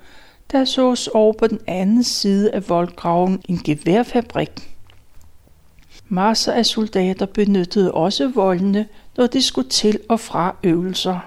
der 0.51 0.65
sås 0.65 1.07
over 1.07 1.33
på 1.33 1.47
den 1.47 1.59
anden 1.67 2.03
side 2.03 2.51
af 2.51 2.69
voldgraven 2.69 3.41
en 3.49 3.57
geværfabrik. 3.57 4.72
Masser 6.13 6.53
af 6.53 6.65
soldater 6.65 7.25
benyttede 7.25 7.91
også 7.91 8.27
voldene, 8.27 8.87
når 9.17 9.27
de 9.27 9.41
skulle 9.41 9.69
til 9.69 9.99
og 10.09 10.19
fra 10.19 10.55
øvelser. 10.63 11.19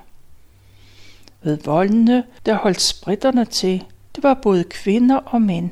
Ved 1.42 1.58
voldene, 1.64 2.24
der 2.46 2.54
holdt 2.54 2.80
spritterne 2.80 3.44
til, 3.44 3.84
det 4.16 4.22
var 4.22 4.34
både 4.34 4.64
kvinder 4.64 5.16
og 5.16 5.42
mænd. 5.42 5.70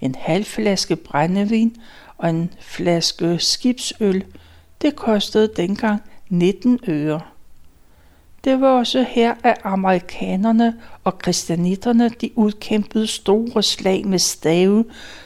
En 0.00 0.14
halv 0.14 0.44
flaske 0.44 0.96
brændevin 0.96 1.76
og 2.18 2.30
en 2.30 2.50
flaske 2.60 3.38
skibsøl, 3.38 4.24
det 4.82 4.96
kostede 4.96 5.50
dengang 5.56 6.02
19 6.28 6.78
øre. 6.88 7.20
Det 8.44 8.60
var 8.60 8.68
også 8.68 9.06
her, 9.08 9.34
at 9.42 9.56
amerikanerne 9.64 10.74
og 11.04 11.18
kristianitterne 11.18 12.08
de 12.08 12.38
udkæmpede 12.38 13.06
store 13.06 13.62
slag 13.62 14.06
med 14.06 14.18
stave, 14.18 14.84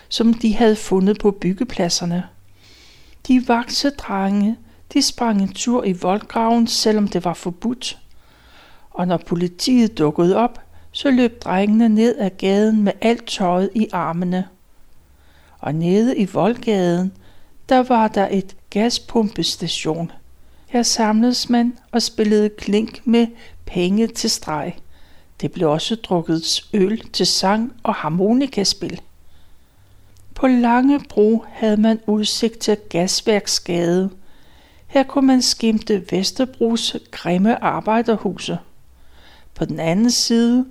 som 0.09 0.35
de 0.35 0.55
havde 0.55 0.77
fundet 0.77 1.19
på 1.19 1.31
byggepladserne. 1.31 2.25
De 3.29 3.49
vakse 3.49 3.91
drenge, 3.91 4.57
de 4.93 5.03
sprang 5.03 5.43
en 5.43 5.53
tur 5.53 5.85
i 5.85 5.93
voldgraven, 5.93 6.67
selvom 6.67 7.09
det 7.09 7.25
var 7.25 7.35
forbudt. 7.35 7.99
Og 8.91 9.07
når 9.07 9.17
politiet 9.17 9.99
dukkede 9.99 10.37
op, 10.37 10.61
så 10.93 11.11
løb 11.11 11.43
drengene 11.45 11.89
ned 11.89 12.19
ad 12.19 12.31
gaden 12.31 12.83
med 12.83 12.93
alt 13.01 13.27
tøjet 13.27 13.71
i 13.75 13.89
armene. 13.93 14.49
Og 15.59 15.75
nede 15.75 16.17
i 16.17 16.25
Voldgaden, 16.25 17.13
der 17.69 17.83
var 17.83 18.09
der 18.09 18.29
et 18.31 18.57
gaspumpestation. 18.71 20.13
Her 20.67 20.83
samledes 20.83 21.51
man 21.51 21.79
og 21.93 22.03
spillede 22.03 22.49
klink 22.49 23.01
med 23.05 23.27
penge 23.67 24.07
til 24.07 24.31
streg. 24.31 24.77
Det 25.41 25.53
blev 25.53 25.71
også 25.71 25.95
drukket 25.95 26.61
øl 26.73 27.09
til 27.13 27.27
sang 27.27 27.73
og 27.83 27.95
harmonikaspil. 27.95 29.01
På 30.39 30.47
Langebro 30.47 31.45
havde 31.53 31.77
man 31.77 32.01
udsigt 32.07 32.59
til 32.59 32.77
Gasværksgade. 32.89 34.11
Her 34.87 35.03
kunne 35.03 35.27
man 35.27 35.43
skimte 35.43 36.05
Vesterbros 36.11 36.97
grimme 37.11 37.65
arbejderhuse. 37.65 38.59
På 39.55 39.65
den 39.65 39.81
anden 39.81 40.11
side, 40.11 40.67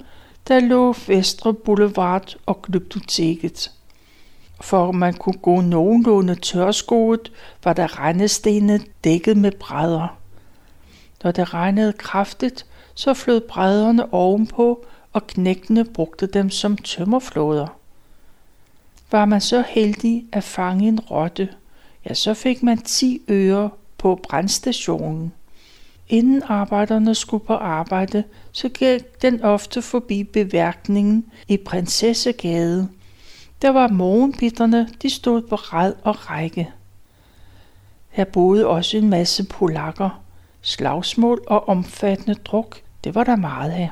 der 0.48 0.60
lå 0.60 0.96
Vestre 1.08 1.54
Boulevard 1.54 2.36
og 2.46 2.62
Glyptoteket. 2.62 3.72
For 4.62 4.92
man 4.92 5.14
kunne 5.14 5.40
gå 5.42 5.62
nogenlunde 5.62 6.36
tørskoet, 6.36 7.32
var 7.64 7.74
der 7.74 8.00
regnestene 8.00 8.80
dækket 9.04 9.38
med 9.38 9.52
brædder. 9.52 10.18
Når 11.24 11.32
det 11.32 11.54
regnede 11.54 11.94
kraftigt, 11.94 12.66
så 12.94 13.14
flød 13.14 13.42
brædderne 13.42 14.14
ovenpå, 14.14 14.86
og 15.14 15.28
knægtene 15.28 15.86
brugte 15.86 16.28
dem 16.28 16.50
som 16.50 16.78
tømmerflåder. 16.78 17.68
Var 19.12 19.26
man 19.26 19.42
så 19.42 19.64
heldig 19.68 20.26
at 20.32 20.44
fange 20.44 20.88
en 20.88 21.00
rotte, 21.00 21.50
ja, 22.06 22.14
så 22.14 22.34
fik 22.34 22.64
man 22.64 22.78
10 22.78 23.22
øre 23.30 23.70
på 23.98 24.20
brandstationen. 24.24 25.34
Inden 26.10 26.44
arbejderne 26.46 27.16
skulle 27.16 27.46
på 27.46 27.54
arbejde, 27.54 28.24
så 28.52 28.70
gik 28.70 29.22
den 29.22 29.44
ofte 29.44 29.82
forbi 29.82 30.24
beværkningen 30.24 31.26
i 31.48 31.58
Prinsessegade. 31.58 32.90
Der 33.62 33.70
var 33.70 33.88
morgenbitterne, 33.88 34.90
de 35.02 35.10
stod 35.10 35.42
på 35.42 35.56
rad 35.56 35.94
og 36.04 36.30
række. 36.30 36.70
Her 38.10 38.24
boede 38.24 38.68
også 38.68 38.98
en 38.98 39.10
masse 39.10 39.44
polakker. 39.44 40.22
Slagsmål 40.62 41.44
og 41.48 41.70
omfattende 41.70 42.34
druk, 42.34 42.82
det 43.04 43.16
var 43.16 43.24
der 43.24 43.36
meget 43.36 43.72
af. 43.72 43.90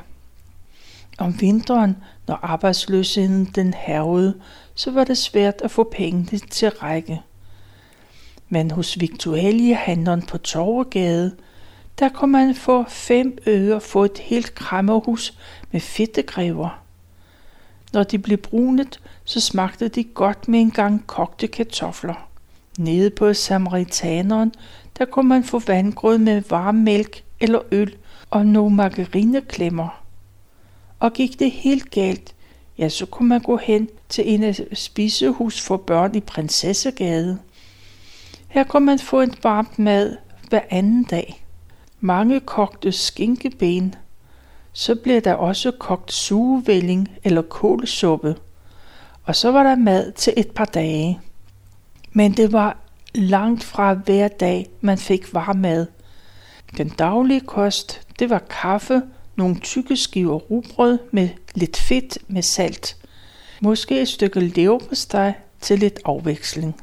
Om 1.18 1.40
vinteren, 1.40 1.96
når 2.26 2.38
arbejdsløsheden 2.42 3.44
den 3.44 3.74
hervede, 3.74 4.34
så 4.76 4.90
var 4.90 5.04
det 5.04 5.18
svært 5.18 5.60
at 5.64 5.70
få 5.70 5.84
pengene 5.84 6.38
til 6.38 6.68
række. 6.70 7.22
Men 8.48 8.70
hos 8.70 9.00
Victualie 9.00 9.74
handleren 9.74 10.22
på 10.22 10.38
Torvegade, 10.38 11.36
der 11.98 12.08
kunne 12.08 12.32
man 12.32 12.54
få 12.54 12.84
fem 12.88 13.38
øre 13.46 13.80
få 13.80 14.04
et 14.04 14.18
helt 14.18 14.54
krammerhus 14.54 15.38
med 15.72 15.80
fedtegræver. 15.80 16.82
Når 17.92 18.02
de 18.02 18.18
blev 18.18 18.38
brunet, 18.38 19.00
så 19.24 19.40
smagte 19.40 19.88
de 19.88 20.04
godt 20.04 20.48
med 20.48 20.60
en 20.60 20.70
gang 20.70 21.06
kogte 21.06 21.46
kartofler. 21.46 22.28
Nede 22.78 23.10
på 23.10 23.34
Samaritaneren, 23.34 24.54
der 24.98 25.04
kunne 25.04 25.28
man 25.28 25.44
få 25.44 25.58
vandgrød 25.58 26.18
med 26.18 26.42
varm 26.50 26.74
mælk 26.74 27.24
eller 27.40 27.60
øl 27.70 27.96
og 28.30 28.46
nogle 28.46 28.76
margarineklemmer. 28.76 30.02
Og 30.98 31.12
gik 31.12 31.38
det 31.38 31.50
helt 31.50 31.90
galt, 31.90 32.34
ja, 32.78 32.88
så 32.88 33.06
kunne 33.06 33.28
man 33.28 33.40
gå 33.40 33.56
hen 33.56 33.88
til 34.08 34.34
en 34.34 34.42
af 34.42 34.60
spisehus 34.72 35.60
for 35.60 35.76
børn 35.76 36.14
i 36.14 36.20
Prinsessegade. 36.20 37.38
Her 38.48 38.64
kunne 38.64 38.86
man 38.86 38.98
få 38.98 39.20
en 39.20 39.34
varmt 39.42 39.78
mad 39.78 40.16
hver 40.48 40.60
anden 40.70 41.04
dag. 41.04 41.44
Mange 42.00 42.40
kogte 42.40 42.92
skinkeben. 42.92 43.94
Så 44.72 44.94
blev 44.94 45.20
der 45.20 45.34
også 45.34 45.70
kogt 45.70 46.12
sugevælling 46.12 47.08
eller 47.24 47.42
kålsuppe. 47.42 48.36
Og 49.24 49.36
så 49.36 49.52
var 49.52 49.62
der 49.62 49.76
mad 49.76 50.12
til 50.12 50.32
et 50.36 50.50
par 50.50 50.64
dage. 50.64 51.20
Men 52.12 52.32
det 52.32 52.52
var 52.52 52.76
langt 53.14 53.64
fra 53.64 53.94
hver 53.94 54.28
dag, 54.28 54.66
man 54.80 54.98
fik 54.98 55.34
varm 55.34 55.56
mad. 55.56 55.86
Den 56.76 56.88
daglige 56.88 57.40
kost, 57.40 58.00
det 58.18 58.30
var 58.30 58.38
kaffe, 58.38 59.02
nogle 59.36 59.60
tykke 59.60 59.96
skiver 59.96 60.36
rugbrød 60.36 60.98
med 61.10 61.28
lidt 61.54 61.76
fedt 61.76 62.18
med 62.28 62.42
salt. 62.42 62.96
Måske 63.60 64.00
et 64.00 64.08
stykke 64.08 64.40
leverpostej 64.40 65.32
til 65.60 65.78
lidt 65.78 66.00
afveksling. 66.04 66.76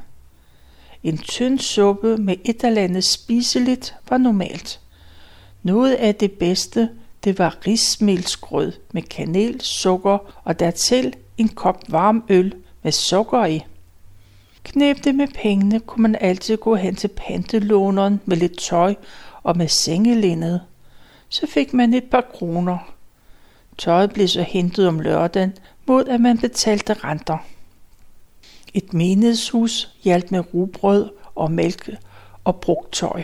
En 1.02 1.18
tynd 1.18 1.58
suppe 1.58 2.16
med 2.16 2.36
et 2.44 2.64
eller 2.64 2.82
andet 2.82 3.04
spiseligt 3.04 3.94
var 4.08 4.18
normalt. 4.18 4.80
Noget 5.62 5.94
af 5.94 6.14
det 6.14 6.32
bedste, 6.32 6.90
det 7.24 7.38
var 7.38 7.58
rismelsgrød 7.66 8.72
med 8.92 9.02
kanel, 9.02 9.60
sukker 9.60 10.18
og 10.44 10.58
dertil 10.58 11.14
en 11.38 11.48
kop 11.48 11.82
varm 11.88 12.24
øl 12.28 12.54
med 12.82 12.92
sukker 12.92 13.44
i. 13.44 13.64
Knæbte 14.64 15.12
med 15.12 15.28
pengene, 15.34 15.80
kunne 15.80 16.02
man 16.02 16.16
altid 16.20 16.56
gå 16.56 16.74
hen 16.74 16.94
til 16.94 17.08
pantelåneren 17.08 18.20
med 18.24 18.36
lidt 18.36 18.58
tøj 18.58 18.94
og 19.42 19.56
med 19.56 19.68
sengelindet. 19.68 20.60
Så 21.34 21.46
fik 21.46 21.74
man 21.74 21.94
et 21.94 22.04
par 22.04 22.20
kroner. 22.20 22.78
Tøjet 23.78 24.12
blev 24.12 24.28
så 24.28 24.42
hentet 24.42 24.88
om 24.88 25.00
lørdagen, 25.00 25.52
mod 25.86 26.04
at 26.04 26.20
man 26.20 26.38
betalte 26.38 26.92
renter. 26.94 27.38
Et 28.74 28.94
menighedshus 28.94 29.96
hjalp 30.04 30.30
med 30.30 30.54
rugbrød 30.54 31.10
og 31.34 31.52
mælk 31.52 31.90
og 32.44 32.56
brugt 32.56 32.92
tøj. 32.92 33.22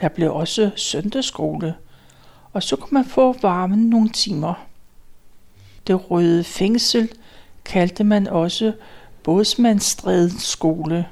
Der 0.00 0.08
blev 0.08 0.34
også 0.34 0.70
søndagsskole, 0.76 1.74
og 2.52 2.62
så 2.62 2.76
kunne 2.76 2.94
man 2.94 3.04
få 3.04 3.36
varmen 3.42 3.90
nogle 3.90 4.08
timer. 4.08 4.66
Det 5.86 6.10
røde 6.10 6.44
fængsel 6.44 7.12
kaldte 7.64 8.04
man 8.04 8.26
også 8.26 8.72
Bådsmandsstrædens 9.22 10.42
skole. 10.42 11.06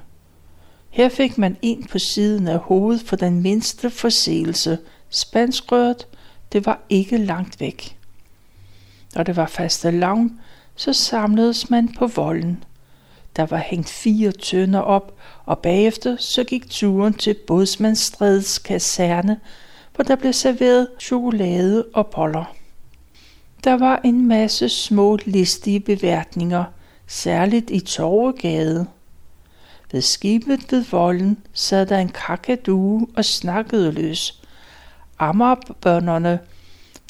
Her 0.91 1.09
fik 1.09 1.39
man 1.39 1.57
en 1.63 1.87
på 1.87 1.99
siden 1.99 2.49
af 2.49 2.59
hovedet 2.59 3.03
for 3.03 3.17
den 3.17 3.43
mindste 3.43 3.91
forseelse. 3.91 4.79
Spanskrøret, 5.11 6.07
det 6.53 6.67
var 6.67 6.81
ikke 6.89 7.19
langt 7.19 7.61
væk. 7.61 7.99
Når 9.15 9.23
det 9.23 9.37
var 9.37 9.47
faste 9.47 9.91
lavn, 9.91 10.41
så 10.77 10.93
samledes 10.93 11.71
man 11.71 11.95
på 11.99 12.07
volden. 12.07 12.65
Der 13.37 13.47
var 13.47 13.57
hængt 13.57 13.89
fire 13.89 14.33
tønder 14.33 14.81
op, 14.81 15.19
og 15.45 15.59
bagefter 15.59 16.17
så 16.17 16.45
gik 16.45 16.71
turen 16.71 17.15
til 17.15 17.35
Bådsmandsstrædets 17.47 18.59
kaserne, 18.59 19.41
hvor 19.95 20.05
der 20.05 20.17
blev 20.17 20.33
serveret 20.33 20.89
chokolade 21.01 21.85
og 21.95 22.07
boller. 22.07 22.55
Der 23.65 23.75
var 23.75 24.01
en 24.05 24.29
masse 24.29 24.69
små 24.69 25.19
listige 25.25 25.81
beværtninger, 25.81 26.65
særligt 27.07 27.71
i 27.71 27.81
Torvegade. 27.81 28.87
Ved 29.93 30.01
skibet 30.01 30.73
ved 30.73 30.85
volden 30.91 31.39
sad 31.53 31.87
der 31.87 31.99
en 31.99 32.09
kakadue 32.09 33.07
og 33.17 33.25
snakkede 33.25 33.93
løs. 33.93 34.43
Amagerbønderne, 35.19 36.39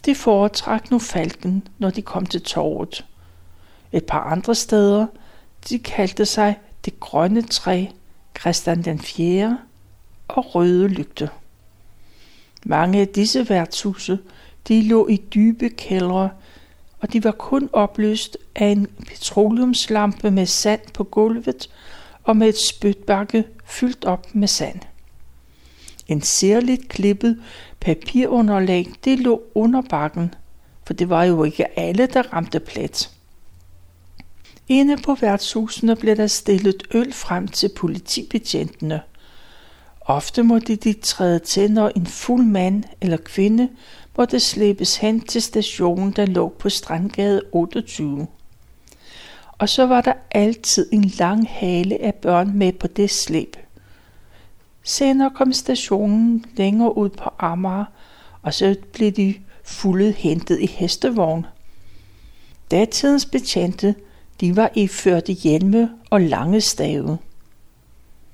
de 0.04 0.14
foretrak 0.14 0.90
nu 0.90 0.98
falken, 0.98 1.68
når 1.78 1.90
de 1.90 2.02
kom 2.02 2.26
til 2.26 2.42
torvet. 2.42 3.04
Et 3.92 4.04
par 4.04 4.20
andre 4.20 4.54
steder, 4.54 5.06
de 5.68 5.78
kaldte 5.78 6.26
sig 6.26 6.58
det 6.84 7.00
grønne 7.00 7.42
træ, 7.42 7.86
Christian 8.40 8.82
den 8.82 8.98
4. 8.98 9.58
og 10.28 10.54
røde 10.54 10.88
lygte. 10.88 11.30
Mange 12.64 13.00
af 13.00 13.08
disse 13.08 13.48
værtshuse, 13.48 14.18
de 14.68 14.82
lå 14.82 15.08
i 15.08 15.16
dybe 15.16 15.68
kældre, 15.68 16.30
og 17.00 17.12
de 17.12 17.24
var 17.24 17.30
kun 17.30 17.70
opløst 17.72 18.36
af 18.54 18.66
en 18.66 18.86
petroleumslampe 19.06 20.30
med 20.30 20.46
sand 20.46 20.80
på 20.94 21.04
gulvet 21.04 21.70
og 22.24 22.36
med 22.36 22.48
et 22.48 22.58
spytbakke 22.58 23.44
fyldt 23.64 24.04
op 24.04 24.34
med 24.34 24.48
sand. 24.48 24.80
En 26.08 26.22
særligt 26.22 26.88
klippet 26.88 27.42
papirunderlag, 27.80 28.86
det 29.04 29.20
lå 29.20 29.42
under 29.54 29.82
bakken. 29.82 30.34
for 30.86 30.94
det 30.94 31.08
var 31.08 31.24
jo 31.24 31.44
ikke 31.44 31.78
alle, 31.78 32.06
der 32.06 32.22
ramte 32.22 32.60
plet. 32.60 33.10
Inde 34.68 34.96
på 34.96 35.14
værtshusene 35.14 35.96
blev 35.96 36.16
der 36.16 36.26
stillet 36.26 36.82
øl 36.94 37.12
frem 37.12 37.48
til 37.48 37.70
politibetjentene. 37.76 39.00
Ofte 40.00 40.42
måtte 40.42 40.76
de 40.76 40.92
træde 40.92 41.38
til, 41.38 41.70
når 41.70 41.88
en 41.96 42.06
fuld 42.06 42.44
mand 42.44 42.84
eller 43.00 43.16
kvinde 43.16 43.68
måtte 44.16 44.40
slæbes 44.40 44.96
hen 44.96 45.20
til 45.20 45.42
stationen, 45.42 46.12
der 46.12 46.26
lå 46.26 46.48
på 46.48 46.68
Strandgade 46.68 47.42
28. 47.52 48.26
Og 49.52 49.68
så 49.68 49.86
var 49.86 50.00
der 50.00 50.12
altid 50.30 50.88
en 50.92 51.04
lang 51.04 51.48
hale 51.50 52.02
af 52.02 52.14
børn 52.14 52.58
med 52.58 52.72
på 52.72 52.86
det 52.86 53.10
slæb. 53.10 53.56
Senere 54.88 55.30
kom 55.30 55.52
stationen 55.52 56.44
længere 56.56 56.96
ud 56.96 57.08
på 57.08 57.30
Amager, 57.38 57.84
og 58.42 58.54
så 58.54 58.76
blev 58.92 59.12
de 59.12 59.34
fuldet 59.64 60.14
hentet 60.14 60.60
i 60.60 60.66
hestevogn. 60.66 61.46
Datidens 62.70 63.26
betjente, 63.26 63.94
de 64.40 64.56
var 64.56 64.70
iført 64.74 65.24
hjelme 65.24 65.90
og 66.10 66.20
lange 66.20 66.60
stave. 66.60 67.18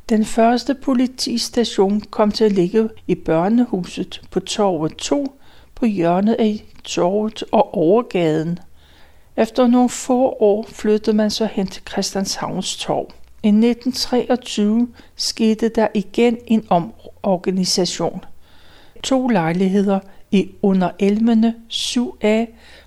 Den 0.09 0.25
første 0.25 0.75
politistation 0.75 2.01
kom 2.01 2.33
til 2.33 2.45
at 2.45 2.53
ligge 2.53 2.89
i 3.07 3.15
børnehuset 3.15 4.23
på 4.31 4.41
Torvet 4.41 4.97
2 4.97 5.41
på 5.75 5.87
hjørnet 5.87 6.35
af 6.35 6.65
Torvet 6.85 7.45
og 7.53 7.75
Overgaden. 7.75 8.59
Efter 9.37 9.67
nogle 9.67 9.89
få 9.89 10.37
år 10.41 10.67
flyttede 10.69 11.17
man 11.17 11.31
så 11.31 11.47
hen 11.47 11.67
til 11.67 11.83
Christianshavns 11.89 12.77
Torv. 12.77 13.13
I 13.45 13.49
1923 13.49 14.89
skete 15.17 15.69
der 15.69 15.89
igen 15.95 16.39
en 16.47 16.67
omorganisation. 16.71 18.25
To 19.03 19.29
lejligheder 19.29 20.01
i 20.31 20.51
Underelmene 20.63 21.55
7A 21.73 22.47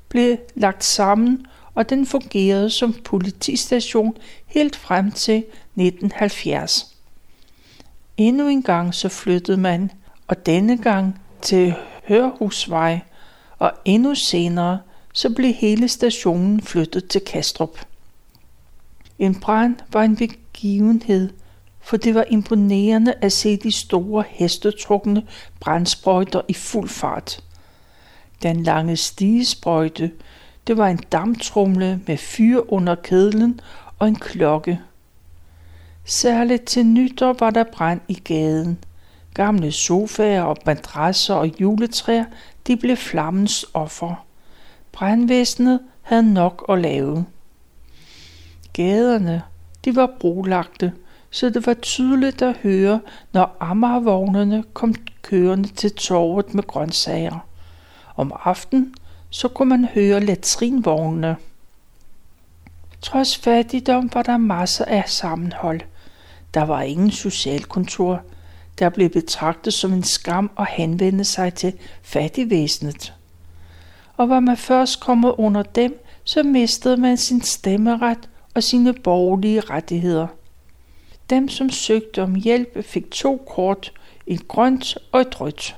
blev 0.10 0.38
lagt 0.56 0.84
sammen, 0.84 1.46
og 1.74 1.89
den 1.89 2.06
fungerede 2.06 2.70
som 2.70 2.94
politistation 2.94 4.18
helt 4.46 4.76
frem 4.76 5.12
til 5.12 5.38
1970. 5.38 6.96
Endnu 8.18 8.48
en 8.48 8.63
gang 8.63 8.96
så 8.96 9.10
flyttede 9.10 9.58
man, 9.58 9.91
og 10.28 10.46
denne 10.46 10.78
gang 10.78 11.22
til 11.41 11.74
Hørhusvej, 12.08 13.00
og 13.60 13.72
endnu 13.86 14.15
senere 14.15 14.80
så 15.13 15.30
blev 15.30 15.54
hele 15.54 15.88
stationen 15.88 16.62
flyttet 16.62 17.08
til 17.08 17.22
Kastrup. 17.22 17.80
En 19.20 19.39
brand 19.39 19.76
var 19.91 20.04
en 20.04 20.15
begivenhed, 20.56 21.30
for 21.82 21.98
det 21.98 22.15
var 22.15 22.26
imponerende 22.30 23.13
at 23.22 23.32
se 23.32 23.58
de 23.58 23.72
store 23.72 24.24
hestetrukne 24.30 25.24
brandsprøjter 25.60 26.41
i 26.48 26.54
fuld 26.54 26.89
fart. 26.89 27.44
Den 28.44 28.63
lange 28.63 28.98
stigesprøjte, 28.98 30.12
det 30.68 30.78
var 30.78 30.88
en 30.88 31.00
damptrumle 31.12 32.02
med 32.08 32.18
fyr 32.18 32.62
under 32.74 32.96
kedlen 32.96 33.60
og 34.00 34.08
en 34.08 34.15
klokke. 34.15 34.80
Særligt 36.06 36.65
til 36.65 36.86
nytår 36.86 37.36
var 37.39 37.50
der 37.50 37.63
brand 37.63 38.02
i 38.08 38.13
gaden. 38.13 38.78
Gamle 39.34 39.72
sofaer 39.72 40.41
og 40.41 40.58
madrasser 40.65 41.34
og 41.34 41.62
juletræer, 41.62 42.26
de 42.68 42.78
blev 42.78 42.98
flammens 42.98 43.65
offer. 43.74 44.26
Brandvæsenet 44.91 45.80
havde 46.02 46.34
nok 46.34 46.65
at 46.70 46.80
lave. 46.80 47.26
Gaderne, 48.74 49.41
de 49.86 49.95
var 49.95 50.12
brolagte, 50.19 50.93
så 51.30 51.50
det 51.50 51.67
var 51.67 51.74
tydeligt 51.74 52.41
at 52.41 52.58
høre, 52.58 53.00
når 53.34 53.58
Amagervognene 53.60 54.63
kom 54.74 54.95
kørende 55.21 55.67
til 55.67 55.91
torvet 55.91 56.54
med 56.54 56.63
grøntsager. 56.63 57.48
Om 58.15 58.34
aftenen, 58.43 58.95
så 59.30 59.48
kunne 59.48 59.69
man 59.69 59.86
høre 59.86 60.19
latrinvognene. 60.19 61.36
Trods 63.02 63.38
fattigdom 63.38 64.10
var 64.13 64.24
der 64.24 64.38
masser 64.38 64.86
af 64.86 65.04
sammenhold. 65.08 65.82
Der 66.54 66.63
var 66.63 66.82
ingen 66.82 67.12
socialkontor. 67.12 68.21
Der 68.80 68.89
blev 68.89 69.10
betragtet 69.10 69.74
som 69.74 69.93
en 69.93 70.04
skam 70.04 70.52
at 70.60 70.67
henvende 70.69 71.24
sig 71.24 71.54
til 71.54 71.74
fattigvæsenet. 72.02 73.13
Og 74.17 74.30
var 74.30 74.39
man 74.39 74.58
først 74.58 75.00
kommet 75.00 75.34
under 75.38 75.63
dem, 75.63 76.04
så 76.24 76.43
mistede 76.43 76.98
man 76.98 77.17
sin 77.17 77.41
stemmeret 77.41 78.30
og 78.56 78.63
sine 78.63 78.94
borgerlige 78.94 79.60
rettigheder. 79.60 80.28
Dem, 81.30 81.50
som 81.50 81.70
søgte 81.70 82.24
om 82.24 82.36
hjælp, 82.36 82.86
fik 82.86 83.12
to 83.12 83.44
kort, 83.48 83.91
et 84.28 84.48
grønt 84.48 84.98
og 85.12 85.22
et 85.22 85.41
rødt. 85.41 85.76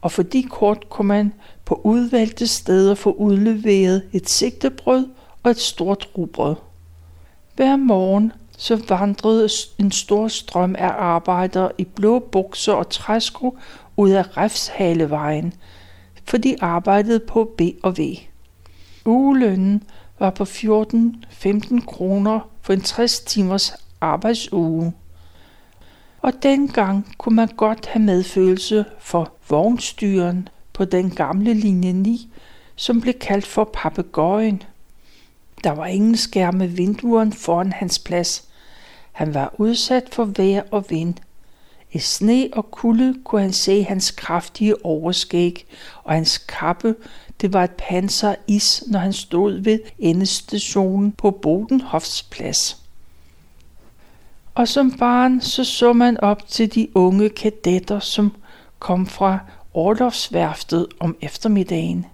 Og 0.00 0.12
for 0.12 0.22
de 0.22 0.42
kort 0.42 0.88
kunne 0.88 1.08
man 1.08 1.32
på 1.64 1.80
udvalgte 1.84 2.46
steder 2.46 2.94
få 2.94 3.12
udleveret 3.12 4.02
et 4.12 4.30
sigtebrød 4.30 5.08
og 5.42 5.50
et 5.50 5.58
stort 5.58 6.08
rugbrød. 6.18 6.54
Hver 7.56 7.76
morgen 7.76 8.32
så 8.56 8.82
vandrede 8.88 9.48
en 9.78 9.92
stor 9.92 10.28
strøm 10.28 10.74
af 10.78 10.88
arbejdere 10.88 11.70
i 11.78 11.84
blå 11.84 12.18
bukser 12.18 12.72
og 12.72 12.90
træsko 12.90 13.58
ud 13.96 14.10
af 14.10 14.36
Refshalevejen, 14.36 15.54
for 16.24 16.36
de 16.36 16.56
arbejdede 16.60 17.20
på 17.20 17.54
B 17.58 17.60
og 17.82 17.98
V. 17.98 18.00
Ugelønnen 19.06 19.82
var 20.18 20.30
på 20.30 20.44
14-15 20.44 21.86
kroner 21.86 22.40
for 22.62 22.72
en 22.72 22.80
60 22.80 23.20
timers 23.20 23.72
arbejdsuge. 24.00 24.92
Og 26.22 26.32
dengang 26.42 27.14
kunne 27.18 27.36
man 27.36 27.48
godt 27.56 27.86
have 27.86 28.02
medfølelse 28.02 28.84
for 28.98 29.32
vognstyren 29.48 30.48
på 30.72 30.84
den 30.84 31.10
gamle 31.10 31.54
linje 31.54 31.92
9, 31.92 32.28
som 32.76 33.00
blev 33.00 33.14
kaldt 33.14 33.46
for 33.46 33.70
papegøjen. 33.72 34.62
Der 35.64 35.70
var 35.70 35.86
ingen 35.86 36.16
skærme 36.16 36.66
vinduerne 36.66 37.32
foran 37.32 37.72
hans 37.72 37.98
plads. 37.98 38.48
Han 39.12 39.34
var 39.34 39.54
udsat 39.58 40.08
for 40.12 40.24
vejr 40.24 40.62
og 40.70 40.84
vind. 40.88 41.14
I 41.92 41.98
sne 41.98 42.48
og 42.52 42.70
kulde 42.70 43.14
kunne 43.24 43.40
han 43.40 43.52
se 43.52 43.82
hans 43.82 44.10
kraftige 44.10 44.84
overskæg, 44.84 45.66
og 46.04 46.14
hans 46.14 46.38
kappe, 46.38 46.94
det 47.40 47.52
var 47.52 47.64
et 47.64 47.70
panser 47.70 48.34
is, 48.46 48.84
når 48.86 48.98
han 48.98 49.12
stod 49.12 49.52
ved 49.52 49.78
endestationen 49.98 51.12
på 51.12 51.30
Bodenhofs 51.30 52.22
plads. 52.22 52.82
Og 54.54 54.68
som 54.68 54.90
barn 54.98 55.40
så 55.40 55.64
så 55.64 55.92
man 55.92 56.20
op 56.20 56.48
til 56.48 56.74
de 56.74 56.88
unge 56.94 57.28
kadetter, 57.28 58.00
som 58.00 58.32
kom 58.78 59.06
fra 59.06 59.38
Orlovsværftet 59.74 60.86
om 61.00 61.16
eftermiddagen. 61.20 62.06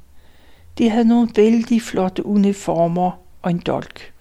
De 0.79 0.91
havde 0.91 1.09
nogle 1.09 1.31
vældig 1.37 1.83
flotte 1.83 2.27
uniformer 2.27 3.11
og 3.43 3.51
en 3.51 3.59
dolk. 3.59 4.13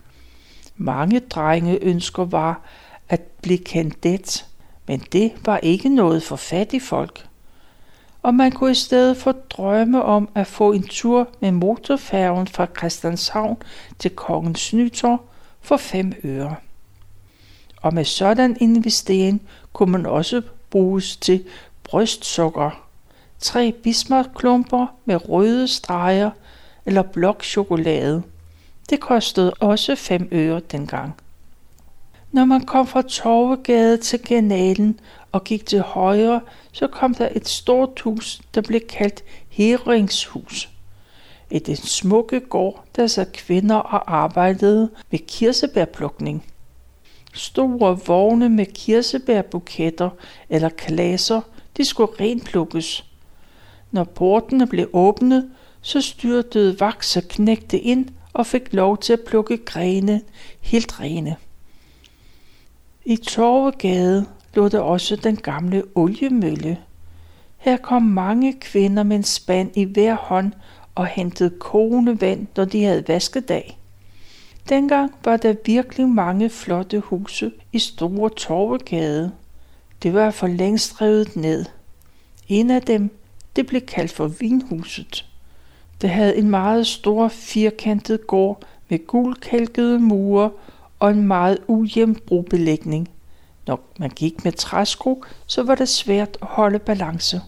Mange 0.77 1.19
drenge 1.19 1.83
ønsker 1.83 2.25
var 2.25 2.61
at 3.09 3.21
blive 3.21 3.57
kandidat, 3.57 4.45
men 4.87 4.99
det 5.11 5.31
var 5.45 5.57
ikke 5.57 5.89
noget 5.89 6.23
for 6.23 6.35
fattige 6.35 6.81
folk. 6.81 7.28
Og 8.21 8.35
man 8.35 8.51
kunne 8.51 8.71
i 8.71 8.75
stedet 8.75 9.17
få 9.17 9.31
drømme 9.31 10.03
om 10.03 10.29
at 10.35 10.47
få 10.47 10.71
en 10.71 10.83
tur 10.83 11.27
med 11.39 11.51
motorfærgen 11.51 12.47
fra 12.47 12.67
Christianshavn 12.77 13.57
til 13.99 14.11
Kongens 14.11 14.73
Nytorv 14.73 15.19
for 15.61 15.77
fem 15.77 16.13
øre. 16.23 16.55
Og 17.81 17.93
med 17.93 18.05
sådan 18.05 18.57
investering 18.59 19.41
kunne 19.73 19.91
man 19.91 20.05
også 20.05 20.41
bruges 20.69 21.17
til 21.17 21.43
brystsukker, 21.83 22.89
tre 23.39 23.71
bismarckklumper 23.71 24.87
med 25.05 25.29
røde 25.29 25.67
streger 25.67 26.31
eller 26.85 27.01
blokchokolade. 27.01 28.23
Det 28.89 28.99
kostede 28.99 29.53
også 29.59 29.95
5 29.95 30.29
øre 30.31 30.61
dengang. 30.71 31.15
Når 32.31 32.45
man 32.45 32.61
kom 32.61 32.87
fra 32.87 33.01
Torvegade 33.01 33.97
til 33.97 34.19
kanalen 34.19 34.99
og 35.31 35.43
gik 35.43 35.65
til 35.65 35.81
højre, 35.81 36.41
så 36.71 36.87
kom 36.87 37.15
der 37.15 37.29
et 37.35 37.47
stort 37.47 37.99
hus, 37.99 38.41
der 38.55 38.61
blev 38.61 38.79
kaldt 38.79 39.23
Heringshus. 39.49 40.69
I 41.51 41.59
den 41.59 41.75
smukke 41.75 42.39
gård, 42.39 42.85
der 42.95 43.07
sad 43.07 43.25
kvinder 43.33 43.75
og 43.75 44.13
arbejdede 44.15 44.89
med 45.11 45.19
kirsebærplukning. 45.19 46.45
Store 47.33 47.99
vogne 48.05 48.49
med 48.49 48.65
kirsebærbuketter 48.65 50.09
eller 50.49 50.69
klaser, 50.69 51.41
de 51.77 51.85
skulle 51.85 52.11
renplukkes. 52.19 53.05
Når 53.91 54.03
portene 54.03 54.67
blev 54.67 54.89
åbnet, 54.93 55.49
så 55.81 56.01
styrtede 56.01 56.79
vakse 56.79 57.21
knægte 57.21 57.79
ind 57.79 58.09
og 58.33 58.45
fik 58.45 58.73
lov 58.73 58.97
til 58.97 59.13
at 59.13 59.19
plukke 59.27 59.57
grene 59.57 60.21
helt 60.61 60.99
rene. 60.99 61.35
I 63.05 63.15
Torvegade 63.15 64.25
lå 64.53 64.67
der 64.67 64.79
også 64.79 65.15
den 65.15 65.35
gamle 65.35 65.83
oliemølle. 65.95 66.77
Her 67.57 67.77
kom 67.77 68.01
mange 68.01 68.53
kvinder 68.53 69.03
med 69.03 69.15
en 69.15 69.23
spand 69.23 69.71
i 69.77 69.83
hver 69.83 70.15
hånd 70.15 70.51
og 70.95 71.07
hentede 71.07 71.49
kogende 71.59 72.21
vand, 72.21 72.47
når 72.57 72.65
de 72.65 72.83
havde 72.83 73.07
vaskedag. 73.07 73.79
Dengang 74.69 75.11
var 75.23 75.37
der 75.37 75.55
virkelig 75.65 76.09
mange 76.09 76.49
flotte 76.49 76.99
huse 76.99 77.51
i 77.73 77.79
Store 77.79 78.29
Torvegade. 78.29 79.31
Det 80.03 80.13
var 80.13 80.31
for 80.31 80.47
længst 80.47 81.01
revet 81.01 81.35
ned. 81.35 81.65
En 82.47 82.71
af 82.71 82.81
dem, 82.81 83.09
det 83.55 83.67
blev 83.67 83.81
kaldt 83.81 84.11
for 84.11 84.27
Vinhuset. 84.27 85.25
Det 86.01 86.09
havde 86.09 86.37
en 86.37 86.49
meget 86.49 86.87
stor 86.87 87.27
firkantet 87.27 88.27
gård 88.27 88.63
med 88.89 89.07
gulkalkede 89.07 89.99
mure 89.99 90.51
og 90.99 91.11
en 91.11 91.27
meget 91.27 91.57
ujævn 91.67 92.15
brobelægning. 92.15 93.09
Når 93.69 93.79
man 93.99 94.09
gik 94.09 94.45
med 94.45 94.51
træsko, 94.51 95.23
så 95.45 95.63
var 95.63 95.75
det 95.75 95.89
svært 95.89 96.37
at 96.41 96.47
holde 96.47 96.79
balance. 96.79 97.41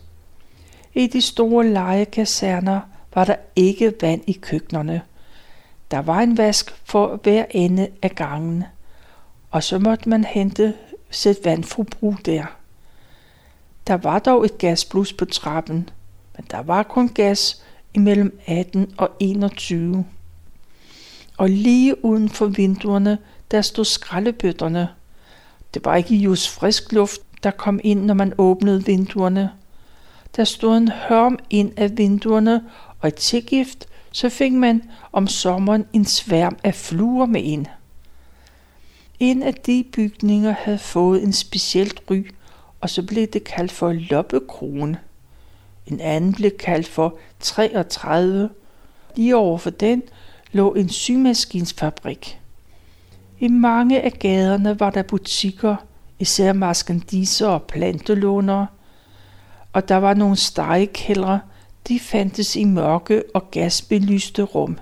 I 0.93 1.07
de 1.07 1.21
store 1.21 1.67
legekaserner 1.67 2.79
var 3.13 3.25
der 3.25 3.35
ikke 3.55 3.93
vand 4.01 4.21
i 4.27 4.31
køkkenerne. 4.31 5.01
Der 5.91 5.99
var 5.99 6.19
en 6.19 6.37
vask 6.37 6.75
for 6.83 7.19
hver 7.23 7.45
ende 7.49 7.87
af 8.01 8.15
gangen, 8.15 8.63
og 9.51 9.63
så 9.63 9.79
måtte 9.79 10.09
man 10.09 10.23
hente 10.23 10.73
sit 11.09 11.37
vandforbrug 11.43 12.15
der. 12.25 12.45
Der 13.87 13.97
var 13.97 14.19
dog 14.19 14.45
et 14.45 14.57
gasblus 14.57 15.13
på 15.13 15.25
trappen, 15.25 15.89
men 16.37 16.45
der 16.51 16.59
var 16.59 16.83
kun 16.83 17.09
gas 17.09 17.63
imellem 17.93 18.39
18 18.45 18.93
og 18.97 19.09
21. 19.19 20.05
Og 21.37 21.49
lige 21.49 22.05
uden 22.05 22.29
for 22.29 22.45
vinduerne, 22.45 23.17
der 23.51 23.61
stod 23.61 23.85
skraldebøtterne. 23.85 24.89
Det 25.73 25.85
var 25.85 25.95
ikke 25.95 26.15
just 26.15 26.49
frisk 26.49 26.91
luft, 26.91 27.21
der 27.43 27.51
kom 27.51 27.79
ind, 27.83 28.05
når 28.05 28.13
man 28.13 28.33
åbnede 28.37 28.85
vinduerne. 28.85 29.51
Der 30.35 30.43
stod 30.43 30.77
en 30.77 30.91
hørm 30.91 31.39
ind 31.49 31.71
af 31.77 31.97
vinduerne, 31.97 32.63
og 32.99 33.07
i 33.07 33.11
tilgift, 33.11 33.87
så 34.11 34.29
fik 34.29 34.53
man 34.53 34.83
om 35.11 35.27
sommeren 35.27 35.85
en 35.93 36.05
sværm 36.05 36.57
af 36.63 36.75
fluer 36.75 37.25
med 37.25 37.43
ind. 37.43 37.65
En 39.19 39.43
af 39.43 39.53
de 39.53 39.85
bygninger 39.93 40.51
havde 40.51 40.77
fået 40.77 41.23
en 41.23 41.33
specielt 41.33 42.01
ry, 42.09 42.27
og 42.81 42.89
så 42.89 43.03
blev 43.03 43.27
det 43.27 43.43
kaldt 43.43 43.71
for 43.71 43.93
Loppekrone. 43.93 44.99
En 45.87 45.99
anden 45.99 46.33
blev 46.33 46.51
kaldt 46.51 46.87
for 46.87 47.17
33. 47.39 48.49
Lige 49.15 49.35
over 49.35 49.57
for 49.57 49.69
den 49.69 50.03
lå 50.51 50.73
en 50.73 50.89
symaskinsfabrik. 50.89 52.40
I 53.41 53.47
mange 53.47 54.01
af 54.01 54.11
gaderne 54.11 54.79
var 54.79 54.89
der 54.89 55.01
butikker, 55.03 55.75
især 56.19 56.53
maskandiser 56.53 57.47
og 57.47 57.63
plantelånere, 57.63 58.67
og 59.73 59.89
der 59.89 59.95
var 59.95 60.13
nogle 60.13 60.35
stegekældre, 60.35 61.39
de 61.87 61.99
fandtes 61.99 62.55
i 62.55 62.63
mørke 62.63 63.23
og 63.33 63.51
gasbelyste 63.51 64.43
rum. 64.43 64.77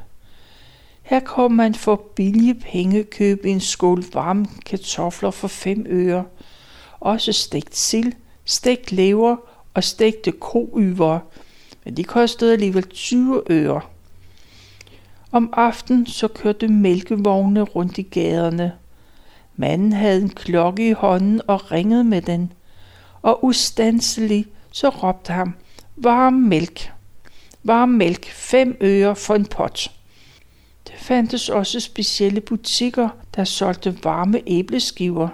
Her 1.02 1.20
kom 1.20 1.52
man 1.52 1.76
for 1.76 1.96
billige 2.16 2.54
penge 2.54 3.04
købe 3.04 3.50
en 3.50 3.60
skål 3.60 4.04
varme 4.14 4.46
kartofler 4.66 5.32
for 5.32 5.48
fem 5.48 5.86
øre, 5.90 6.24
også 7.00 7.34
stegt 7.34 7.78
sild, 7.78 8.14
stegt 8.46 8.92
lever 8.92 9.36
og 9.74 9.84
stegte 9.84 10.32
koyver, 10.32 11.20
men 11.86 11.98
de 11.98 12.04
kostede 12.04 12.54
alligevel 12.54 12.88
20 12.88 13.42
øre. 13.50 13.82
Om 15.32 15.54
aftenen 15.54 16.06
så 16.06 16.28
kørte 16.28 16.68
mælkevogne 16.68 17.62
rundt 17.62 17.98
i 17.98 18.02
gaderne. 18.02 18.74
Manden 19.56 19.94
havde 19.94 20.22
en 20.22 20.30
klokke 20.30 20.90
i 20.90 20.92
hånden 20.92 21.42
og 21.48 21.72
ringede 21.72 22.04
med 22.04 22.22
den, 22.22 22.54
og 23.22 23.44
ustandselig 23.44 24.46
så 24.72 24.90
råbte 24.90 25.34
ham, 25.34 25.54
varm 25.96 26.34
mælk, 26.34 26.92
varm 27.64 27.90
mælk, 27.90 28.26
fem 28.26 28.78
øre 28.82 29.16
for 29.16 29.36
en 29.36 29.46
pot. 29.46 29.92
Der 30.88 30.94
fandtes 30.98 31.50
også 31.50 31.80
specielle 31.80 32.42
butikker, 32.42 33.10
der 33.36 33.44
solgte 33.44 34.04
varme 34.04 34.42
æbleskiver. 34.48 35.30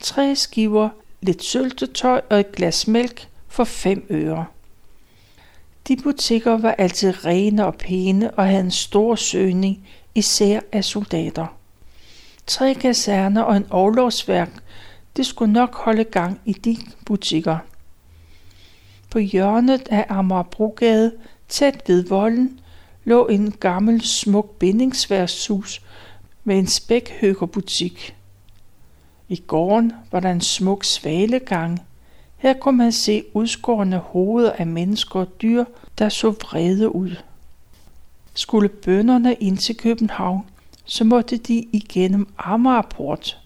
Tre 0.00 0.36
skiver, 0.36 0.88
lidt 1.20 1.42
syltetøj 1.42 2.20
og 2.30 2.40
et 2.40 2.52
glas 2.52 2.88
mælk 2.88 3.28
for 3.48 3.64
fem 3.64 4.06
øre. 4.10 4.44
De 5.88 5.96
butikker 5.96 6.56
var 6.56 6.74
altid 6.78 7.24
rene 7.26 7.66
og 7.66 7.74
pæne 7.74 8.30
og 8.30 8.46
havde 8.46 8.60
en 8.60 8.70
stor 8.70 9.14
søgning, 9.14 9.88
især 10.14 10.60
af 10.72 10.84
soldater. 10.84 11.46
Tre 12.46 12.74
kaserner 12.74 13.42
og 13.42 13.56
en 13.56 13.66
overlovsværk, 13.70 14.50
det 15.16 15.26
skulle 15.26 15.52
nok 15.52 15.74
holde 15.74 16.04
gang 16.04 16.40
i 16.44 16.52
de 16.52 16.76
butikker. 17.06 17.58
På 19.10 19.18
hjørnet 19.18 19.88
af 19.90 20.06
Amagerbrogade, 20.08 21.12
tæt 21.48 21.82
ved 21.86 22.04
volden, 22.04 22.60
lå 23.04 23.26
en 23.26 23.52
gammel 23.52 24.00
smuk 24.00 24.58
bindingsværshus 24.58 25.82
med 26.44 26.58
en 26.58 26.66
spækhøgerbutik. 26.66 28.16
I 29.28 29.42
gården 29.46 29.92
var 30.12 30.20
der 30.20 30.30
en 30.30 30.40
smuk 30.40 30.84
svalegang. 30.84 31.80
Her 32.40 32.52
kunne 32.52 32.76
man 32.76 32.92
se 32.92 33.24
udskårne 33.34 33.98
hoveder 33.98 34.52
af 34.52 34.66
mennesker 34.66 35.20
og 35.20 35.42
dyr, 35.42 35.64
der 35.98 36.08
så 36.08 36.30
vrede 36.30 36.94
ud. 36.94 37.16
Skulle 38.34 38.68
bønderne 38.68 39.34
ind 39.34 39.58
til 39.58 39.76
København, 39.76 40.44
så 40.84 41.04
måtte 41.04 41.36
de 41.36 41.66
igennem 41.72 42.28
Amagerport. 42.38 43.38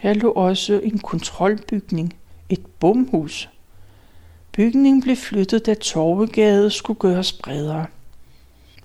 Her 0.00 0.14
lå 0.14 0.30
også 0.32 0.80
en 0.84 0.98
kontrolbygning, 0.98 2.16
et 2.48 2.66
bomhus. 2.66 3.48
Bygningen 4.52 5.02
blev 5.02 5.16
flyttet, 5.16 5.66
da 5.66 5.74
Torvegade 5.74 6.70
skulle 6.70 6.98
gøres 6.98 7.32
bredere. 7.32 7.86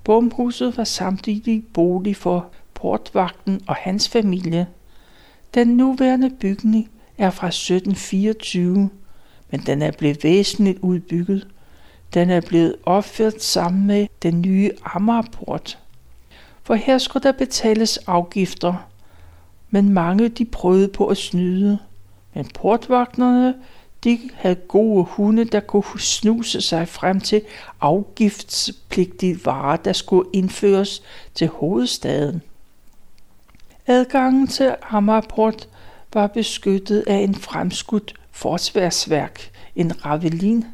Bomhuset 0.03 0.77
var 0.77 0.83
samtidig 0.83 1.63
bolig 1.73 2.15
for 2.15 2.47
portvagten 2.73 3.61
og 3.67 3.75
hans 3.75 4.09
familie. 4.09 4.67
Den 5.53 5.67
nuværende 5.67 6.29
bygning 6.29 6.89
er 7.17 7.29
fra 7.29 7.47
1724, 7.47 8.89
men 9.55 9.65
den 9.65 9.81
er 9.81 9.91
blevet 9.91 10.23
væsentligt 10.23 10.79
udbygget. 10.81 11.47
Den 12.13 12.29
er 12.29 12.41
blevet 12.41 12.75
opført 12.85 13.43
sammen 13.43 13.87
med 13.87 14.07
den 14.23 14.41
nye 14.41 14.71
Amagerport. 14.85 15.79
For 16.63 16.73
her 16.73 16.97
skulle 16.97 17.23
der 17.23 17.31
betales 17.31 17.97
afgifter, 17.97 18.87
men 19.69 19.89
mange 19.89 20.29
de 20.29 20.45
prøvede 20.45 20.87
på 20.87 21.07
at 21.07 21.17
snyde. 21.17 21.79
Men 22.33 22.45
portvagterne 22.53 23.55
de 24.03 24.19
havde 24.33 24.55
gode 24.55 25.03
hunde, 25.03 25.45
der 25.45 25.59
kunne 25.59 25.99
snuse 25.99 26.61
sig 26.61 26.87
frem 26.87 27.19
til 27.19 27.41
afgiftspligtige 27.81 29.45
varer, 29.45 29.77
der 29.77 29.93
skulle 29.93 30.29
indføres 30.33 31.01
til 31.35 31.47
hovedstaden. 31.47 32.41
Adgangen 33.87 34.47
til 34.47 34.75
Amagerport 34.89 35.67
var 36.13 36.27
beskyttet 36.27 37.03
af 37.07 37.17
en 37.17 37.35
fremskudt 37.35 38.15
forsvarsværk, 38.35 39.51
en 39.75 40.05
ravelin. 40.05 40.65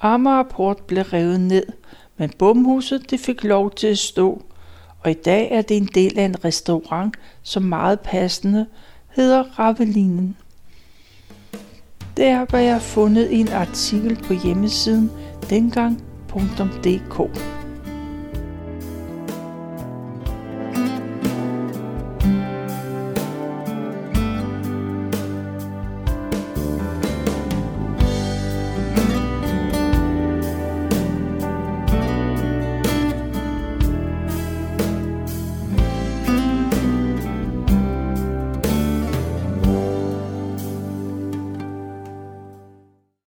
Amagerport 0.00 0.78
blev 0.86 1.04
revet 1.04 1.40
ned, 1.40 1.66
men 2.16 2.30
bomhuset 2.38 3.10
det 3.10 3.20
fik 3.20 3.44
lov 3.44 3.70
til 3.70 3.86
at 3.86 3.98
stå, 3.98 4.42
og 5.00 5.10
i 5.10 5.14
dag 5.14 5.52
er 5.52 5.62
det 5.62 5.76
en 5.76 5.88
del 5.94 6.18
af 6.18 6.24
en 6.24 6.44
restaurant, 6.44 7.16
som 7.42 7.62
meget 7.62 8.00
passende 8.00 8.66
hedder 9.08 9.58
Ravelinen. 9.58 10.36
Der 12.16 12.46
var 12.50 12.58
jeg 12.58 12.82
fundet 12.82 13.40
en 13.40 13.48
artikel 13.48 14.16
på 14.16 14.32
hjemmesiden 14.32 15.10
dengang.dk. 15.50 17.55